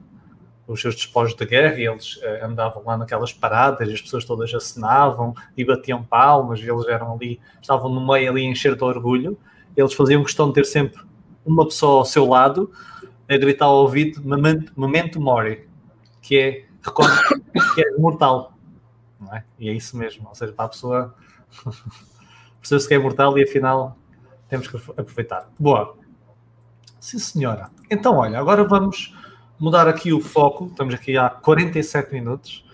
[0.67, 4.25] os seus despojos de guerra, e eles eh, andavam lá naquelas paradas, e as pessoas
[4.25, 8.75] todas acenavam e batiam palmas, e eles eram ali, estavam no meio ali a encher
[8.75, 9.39] de orgulho,
[9.77, 11.01] eles faziam questão de ter sempre
[11.47, 12.73] uma pessoa ao seu lado
[13.29, 14.21] a gritar ao ouvido
[14.77, 15.69] memento mori,
[16.21, 16.65] que é
[17.75, 18.58] que é mortal.
[19.29, 19.45] Não é?
[19.59, 21.15] E é isso mesmo, ou seja, para a pessoa
[22.61, 23.97] perceber se que é mortal e afinal
[24.49, 25.51] temos que aproveitar.
[25.59, 25.95] Boa.
[26.99, 27.71] Sim, senhora.
[27.91, 29.15] Então, olha, agora vamos
[29.59, 30.67] mudar aqui o foco.
[30.67, 32.65] Estamos aqui há 47 minutos.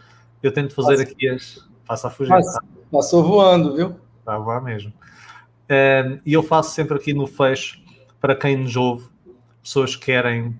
[0.43, 1.03] Eu tento fazer Passa.
[1.03, 1.69] aqui as.
[1.85, 2.31] Passa a fugir.
[2.31, 2.61] Passa.
[2.61, 2.67] Tá?
[2.93, 3.97] Passou voando, viu?
[4.21, 4.93] Está a voar mesmo.
[5.69, 7.83] Um, e eu faço sempre aqui no fecho,
[8.21, 9.09] para quem nos ouve,
[9.63, 10.57] pessoas que querem,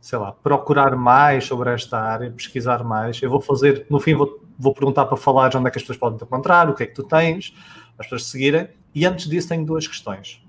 [0.00, 3.22] sei lá, procurar mais sobre esta área, pesquisar mais.
[3.22, 5.82] Eu vou fazer, no fim, vou, vou perguntar para falar de onde é que as
[5.82, 7.54] pessoas podem te encontrar, o que é que tu tens,
[7.98, 8.68] as pessoas seguirem.
[8.94, 10.42] E antes disso, tenho duas questões,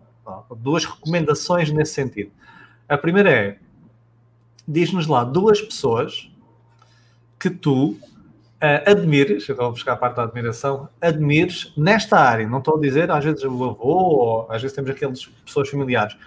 [0.57, 2.31] duas recomendações nesse sentido.
[2.89, 3.57] A primeira é:
[4.67, 6.29] diz-nos lá duas pessoas
[7.39, 7.97] que tu uh,
[8.85, 12.47] admires, eu vou buscar a parte da admiração, admires nesta área.
[12.47, 16.17] Não estou a dizer, às vezes, o avô, ou às vezes temos aquelas pessoas familiares.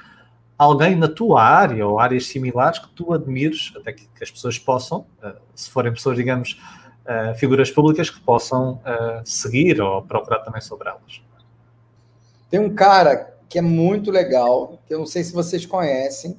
[0.56, 4.58] Alguém na tua área ou áreas similares que tu admires, até que, que as pessoas
[4.58, 6.58] possam, uh, se forem pessoas, digamos,
[7.06, 8.80] uh, figuras públicas, que possam
[9.24, 11.22] seguir ou procurar também sobre elas.
[12.50, 16.36] Tem um cara que é muito legal, que eu não sei se vocês conhecem,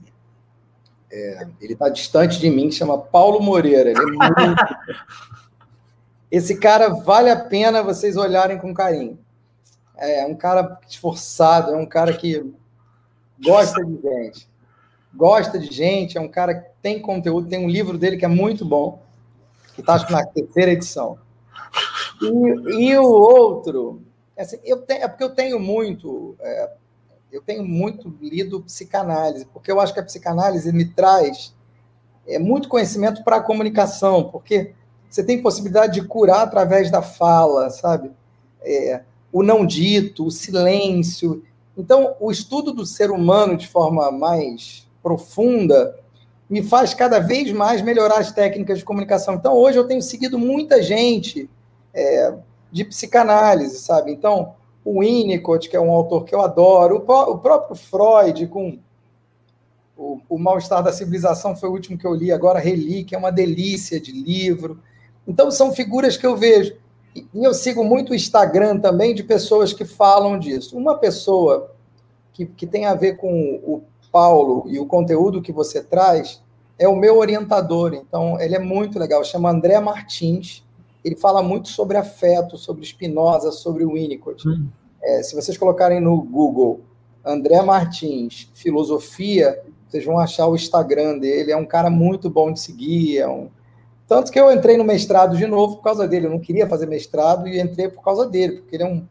[1.12, 3.92] é, ele está distante de mim, que chama Paulo Moreira.
[3.92, 4.26] É muito...
[6.30, 9.18] Esse cara vale a pena vocês olharem com carinho.
[9.96, 12.54] É um cara esforçado, é um cara que
[13.42, 14.50] gosta de gente.
[15.14, 18.28] Gosta de gente, é um cara que tem conteúdo, tem um livro dele que é
[18.28, 19.02] muito bom,
[19.76, 21.20] que está na terceira edição.
[22.22, 24.02] E, e o outro,
[24.38, 26.72] assim, eu tenho, é porque eu tenho muito, é,
[27.32, 31.54] eu tenho muito lido psicanálise, porque eu acho que a psicanálise me traz
[32.26, 34.74] é, muito conhecimento para a comunicação, porque
[35.10, 38.12] você tem possibilidade de curar através da fala, sabe?
[38.62, 41.44] É, o não dito, o silêncio.
[41.78, 46.00] Então, o estudo do ser humano de forma mais profunda
[46.50, 49.36] me faz cada vez mais melhorar as técnicas de comunicação.
[49.36, 51.50] Então, hoje eu tenho seguido muita gente
[51.94, 52.34] é,
[52.72, 54.12] de psicanálise, sabe?
[54.12, 58.78] Então, o Winnicott, que é um autor que eu adoro, o, o próprio Freud, com
[59.98, 63.32] o, o Mal-Estar da Civilização, foi o último que eu li, agora Relíquia, é uma
[63.32, 64.80] delícia de livro.
[65.28, 66.76] Então, são figuras que eu vejo.
[67.16, 70.78] E eu sigo muito o Instagram também de pessoas que falam disso.
[70.78, 71.72] Uma pessoa
[72.34, 73.84] que, que tem a ver com o
[74.16, 76.42] Paulo e o conteúdo que você traz
[76.80, 77.94] é o meu orientador.
[77.94, 79.22] Então, ele é muito legal.
[79.26, 80.64] Chama André Martins.
[81.04, 84.48] Ele fala muito sobre afeto, sobre Spinoza, sobre Winnicott.
[84.48, 84.70] Hum.
[85.04, 86.80] É, se vocês colocarem no Google
[87.26, 91.52] André Martins, filosofia, vocês vão achar o Instagram dele.
[91.52, 93.50] É um cara muito bom de seguir, é um,
[94.08, 96.28] tanto que eu entrei no mestrado de novo por causa dele.
[96.28, 99.06] Eu não queria fazer mestrado e entrei por causa dele, porque ele é um,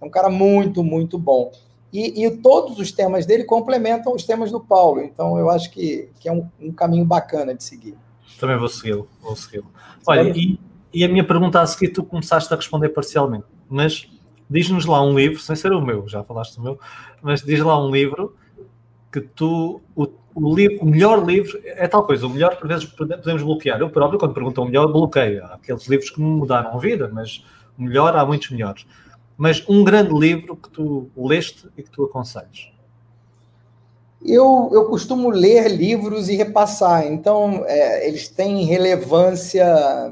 [0.00, 1.50] é um cara muito, muito bom.
[1.94, 5.00] E, e, todos os temas dele complementam os temas do Paulo.
[5.00, 7.94] Então, eu acho que, que é um, um caminho bacana de seguir.
[8.40, 9.08] Também vou segui-lo.
[9.22, 9.70] Vou segui-lo.
[10.04, 10.58] Olha, e,
[10.92, 14.10] e, a minha pergunta a seguir, tu começaste a responder parcialmente, mas
[14.50, 16.80] diz-nos lá um livro, sem ser o meu, já falaste do meu,
[17.22, 18.34] mas diz lá um livro
[19.12, 22.86] que tu, o, o, livro, o melhor livro é tal coisa, o melhor por vezes
[22.86, 23.78] podemos bloquear.
[23.78, 25.44] Eu próprio, quando pergunto o melhor, bloqueio.
[25.44, 27.44] Há aqueles livros que me mudaram a vida, mas
[27.78, 28.84] o melhor, há muitos melhores.
[29.36, 32.70] Mas um grande livro que tu leste e que tu aconselhas?
[34.24, 39.66] Eu, eu costumo ler livros e repassar, então é, eles têm relevância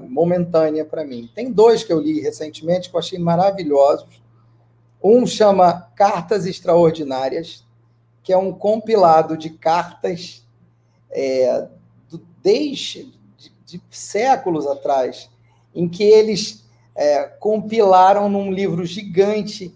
[0.07, 1.31] momentânea para mim.
[1.35, 4.23] Tem dois que eu li recentemente que eu achei maravilhosos.
[5.03, 7.65] Um chama Cartas Extraordinárias,
[8.23, 10.47] que é um compilado de cartas
[11.11, 11.69] é,
[12.11, 13.05] do, desde
[13.39, 15.31] de, de séculos atrás,
[15.75, 16.62] em que eles
[16.95, 19.75] é, compilaram num livro gigante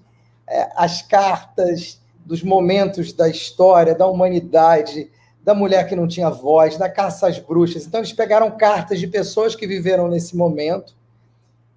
[0.48, 5.10] é, as cartas dos momentos da história, da humanidade,
[5.42, 7.86] da mulher que não tinha voz, da caça às bruxas.
[7.86, 10.96] Então, eles pegaram cartas de pessoas que viveram nesse momento.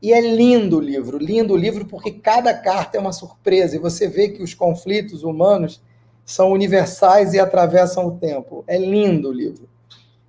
[0.02, 3.76] E é lindo o livro, lindo o livro, porque cada carta é uma surpresa.
[3.76, 5.82] E você vê que os conflitos humanos
[6.26, 8.64] são universais e atravessam o tempo.
[8.66, 9.70] É lindo o livro.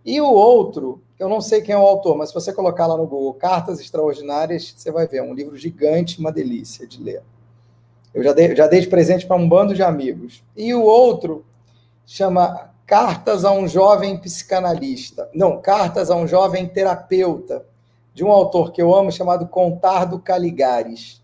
[0.05, 2.97] E o outro, eu não sei quem é o autor, mas se você colocar lá
[2.97, 5.19] no Google Cartas Extraordinárias, você vai ver.
[5.19, 7.23] É um livro gigante, uma delícia de ler.
[8.15, 10.43] Eu já dei, já dei de presente para um bando de amigos.
[10.57, 11.45] E o outro
[12.07, 15.29] chama Cartas a um Jovem Psicanalista.
[15.35, 17.67] Não, Cartas a um Jovem Terapeuta,
[18.15, 21.21] de um autor que eu amo chamado Contardo Caligares.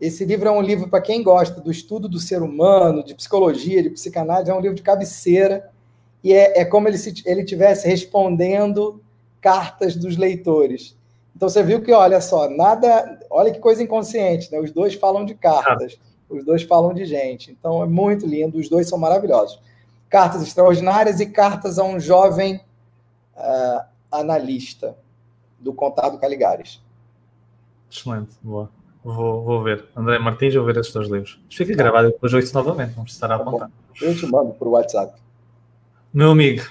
[0.00, 3.82] Esse livro é um livro para quem gosta do estudo do ser humano, de psicologia,
[3.82, 5.68] de psicanálise, é um livro de cabeceira
[6.22, 9.02] e é, é como ele se ele tivesse respondendo
[9.42, 10.96] cartas dos leitores.
[11.36, 14.60] Então você viu que, olha só, nada, olha que coisa inconsciente, né?
[14.60, 15.98] Os dois falam de cartas,
[16.30, 17.50] os dois falam de gente.
[17.50, 19.60] Então é muito lindo, os dois são maravilhosos.
[20.08, 22.60] Cartas extraordinárias e cartas a um jovem
[23.36, 24.96] uh, analista
[25.58, 26.80] do Contado Caligares.
[27.90, 28.70] Excelente, boa.
[29.02, 29.84] Vou, vou ver.
[29.96, 31.40] André Martins, vou ver esses dois livros.
[31.50, 33.70] Fica gravado depois oito novamente, não precisará tá apontar.
[34.00, 35.20] Eu te mando por WhatsApp.
[36.14, 36.62] Meu amigo,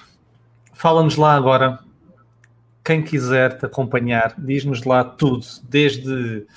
[0.71, 1.79] fala-nos lá agora.
[2.83, 6.47] Quem quiser te acompanhar, diz-nos lá tudo, desde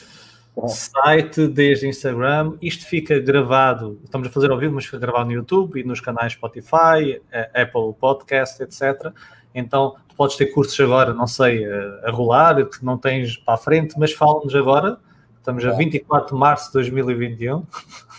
[0.69, 2.57] site, desde Instagram.
[2.63, 6.01] Isto fica gravado, estamos a fazer ao vivo, mas fica gravado no YouTube e nos
[6.01, 9.13] canais Spotify, eh, Apple Podcast, etc.
[9.55, 13.55] Então, tu podes ter cursos agora, não sei, a, a rolar, que não tens para
[13.55, 14.99] a frente, mas fala-nos agora.
[15.37, 17.67] Estamos a 24 de março de 2021.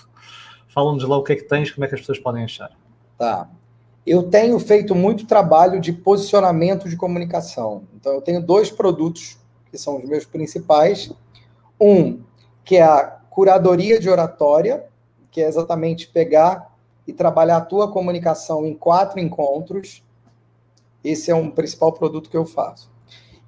[0.67, 2.69] fala-nos lá o que é que tens, como é que as pessoas podem achar.
[3.17, 3.49] Tá.
[4.05, 7.83] Eu tenho feito muito trabalho de posicionamento de comunicação.
[7.95, 9.37] Então, eu tenho dois produtos
[9.71, 11.11] que são os meus principais.
[11.81, 12.21] Um,
[12.63, 14.85] que é a curadoria de oratória,
[15.29, 16.73] que é exatamente pegar
[17.05, 20.03] e trabalhar a tua comunicação em quatro encontros
[21.05, 22.89] esse é um principal produto que eu faço.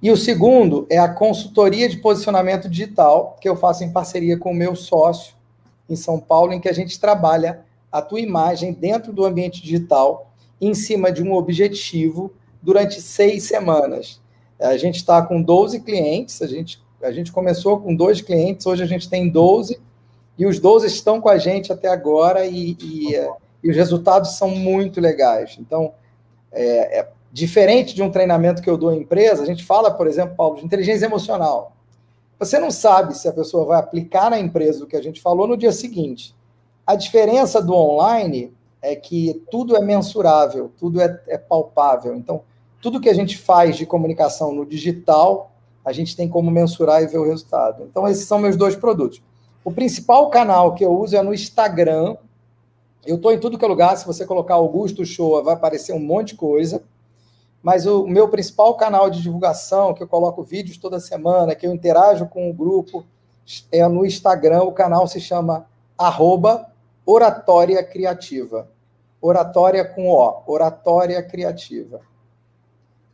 [0.00, 4.52] E o segundo é a consultoria de posicionamento digital, que eu faço em parceria com
[4.52, 5.34] o meu sócio
[5.88, 10.27] em São Paulo, em que a gente trabalha a tua imagem dentro do ambiente digital,
[10.60, 12.32] em cima de um objetivo,
[12.62, 14.20] durante seis semanas.
[14.58, 18.82] A gente está com 12 clientes, a gente, a gente começou com dois clientes, hoje
[18.82, 19.80] a gente tem 12,
[20.36, 23.14] e os 12 estão com a gente até agora, e, e,
[23.62, 25.56] e os resultados são muito legais.
[25.60, 25.92] Então,
[26.50, 30.06] é, é, Diferente de um treinamento que eu dou em empresa, a gente fala, por
[30.06, 31.72] exemplo, Paulo, de inteligência emocional.
[32.38, 35.46] Você não sabe se a pessoa vai aplicar na empresa o que a gente falou
[35.46, 36.34] no dia seguinte.
[36.86, 42.14] A diferença do online é que tudo é mensurável, tudo é, é palpável.
[42.14, 42.42] Então,
[42.80, 45.50] tudo que a gente faz de comunicação no digital,
[45.84, 47.84] a gente tem como mensurar e ver o resultado.
[47.84, 49.22] Então, esses são meus dois produtos.
[49.64, 52.16] O principal canal que eu uso é no Instagram.
[53.04, 53.96] Eu estou em tudo que é lugar.
[53.96, 56.82] Se você colocar Augusto Show, vai aparecer um monte de coisa
[57.62, 61.74] mas o meu principal canal de divulgação, que eu coloco vídeos toda semana, que eu
[61.74, 63.04] interajo com o grupo,
[63.72, 64.62] é no Instagram.
[64.62, 65.66] O canal se chama
[65.96, 66.70] arroba
[67.10, 68.68] Oratória Criativa.
[69.20, 72.00] Oratória com O, Oratória Criativa.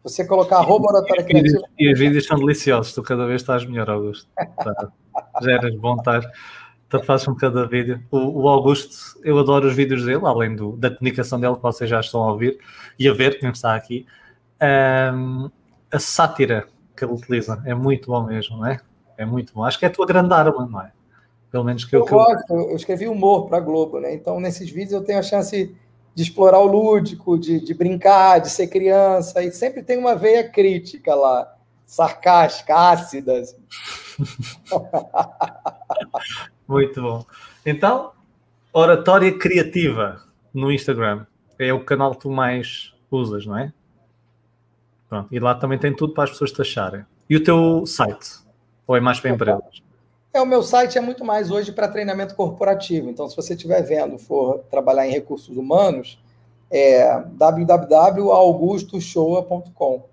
[0.03, 1.63] Você colocar arroba Oratória Criativa.
[1.79, 4.29] E os vídeos são deliciosos, tu cada vez estás melhor, Augusto.
[4.35, 4.89] Tá.
[5.43, 6.27] Já eras bom, estás.
[6.89, 8.03] Tu fazes um cada vídeo.
[8.11, 11.89] O, o, Augusto, eu adoro os vídeos dele, além do, da comunicação dele que vocês
[11.89, 12.59] já estão a ouvir
[12.99, 14.07] e a ver, que não está aqui
[15.15, 15.51] um,
[15.93, 16.67] a sátira
[16.97, 18.81] que ele utiliza é muito bom mesmo, não é?
[19.17, 19.65] É muito bom.
[19.65, 20.93] Acho que é a tua grande arma, não é?
[21.55, 22.01] Pelo menos que eu.
[22.01, 24.13] Eu gosto, eu escrevi humor para a Globo, né?
[24.13, 25.73] Então, nesses vídeos eu tenho a chance
[26.13, 30.51] de explorar o lúdico, de, de brincar, de ser criança, e sempre tem uma veia
[30.51, 31.55] crítica lá,
[31.87, 33.39] sarcástica, ácida.
[33.39, 33.57] Assim.
[36.67, 37.25] muito bom.
[37.65, 38.11] Então,
[38.73, 41.25] oratória criativa no Instagram
[41.57, 43.73] é o canal que tu mais usas, não é?
[45.09, 45.29] Pronto.
[45.31, 47.07] E lá também tem tudo para as pessoas te acharem.
[47.31, 48.43] E o teu site?
[48.89, 49.84] Ou é mais para empresas?
[50.35, 53.09] É, o meu site é muito mais hoje para treinamento corporativo.
[53.09, 56.21] Então, se você estiver vendo, for trabalhar em recursos humanos,
[56.69, 60.09] é www.augustoshoa.com.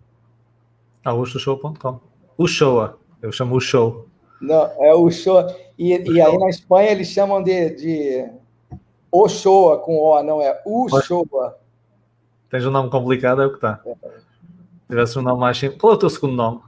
[1.04, 2.00] augustoshoa.com.
[2.38, 3.00] O Showa.
[3.20, 4.06] Eu chamo o show.
[4.40, 5.44] Não, é o show.
[5.76, 6.28] E, o e show.
[6.28, 8.30] aí na Espanha eles chamam de, de
[9.12, 11.58] o Showa com O, não é o Showa.
[12.52, 13.82] Tens um nome complicado, é o que está.
[13.86, 13.96] É
[14.88, 15.82] tivesse um nome mais simples.
[15.82, 16.62] Qual é o teu segundo nome?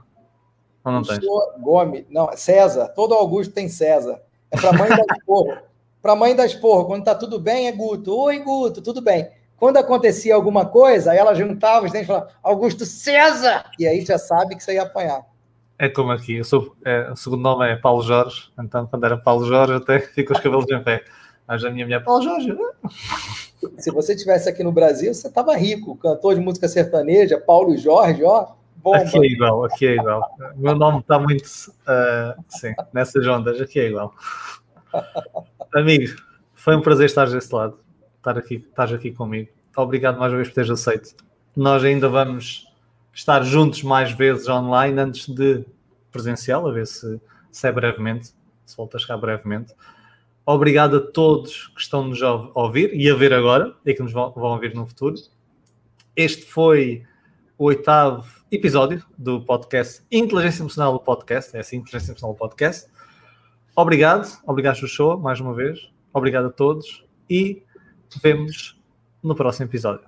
[0.84, 1.20] Ou não tens?
[1.60, 2.04] Gomes.
[2.10, 2.88] Não, César.
[2.88, 4.20] Todo Augusto tem César.
[4.50, 5.56] É para mãe da esporro.
[6.02, 6.84] para mãe da esporro.
[6.84, 8.14] Quando tá tudo bem, é Guto.
[8.16, 9.30] Oi, Guto, tudo bem.
[9.56, 13.64] Quando acontecia alguma coisa, ela juntava os dentes e falava, Augusto César!
[13.78, 15.24] E aí já sabe que você ia apanhar.
[15.78, 19.16] É como aqui, eu sou, é, o segundo nome é Paulo Jorge, então quando era
[19.16, 21.02] Paulo Jorge até fico os cabelos em pé.
[21.46, 22.56] Mas a minha mulher, Paulo Jorge.
[23.78, 25.96] Se você tivesse aqui no Brasil, você estava rico.
[25.96, 28.48] Cantor de música sertaneja, Paulo Jorge, ó.
[28.84, 28.98] Bomba.
[28.98, 30.36] Aqui é igual, aqui é igual.
[30.56, 34.14] Meu nome está muito uh, sim, nessas ondas, aqui é igual.
[35.74, 36.14] Amigo,
[36.52, 37.78] foi um prazer estar desse lado,
[38.18, 39.48] estar aqui, estás aqui comigo.
[39.74, 41.16] Obrigado mais uma vez por teres aceito.
[41.56, 42.70] Nós ainda vamos
[43.14, 45.64] estar juntos mais vezes online antes de
[46.12, 47.18] presencial, a ver se,
[47.50, 48.34] se é brevemente,
[48.66, 49.72] se voltas cá brevemente.
[50.44, 54.12] Obrigado a todos que estão nos a ouvir e a ver agora e que nos
[54.12, 55.14] vão, vão ouvir no futuro.
[56.14, 57.02] Este foi
[57.56, 61.56] o oitavo episódio do podcast Inteligência Emocional do Podcast.
[61.56, 62.88] É assim, Inteligência Emocional do Podcast.
[63.74, 65.90] Obrigado, obrigado, Xuxô, mais uma vez.
[66.12, 67.62] Obrigado a todos e
[68.22, 68.80] vemos
[69.22, 70.06] no próximo episódio.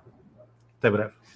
[0.77, 1.26] Até breve.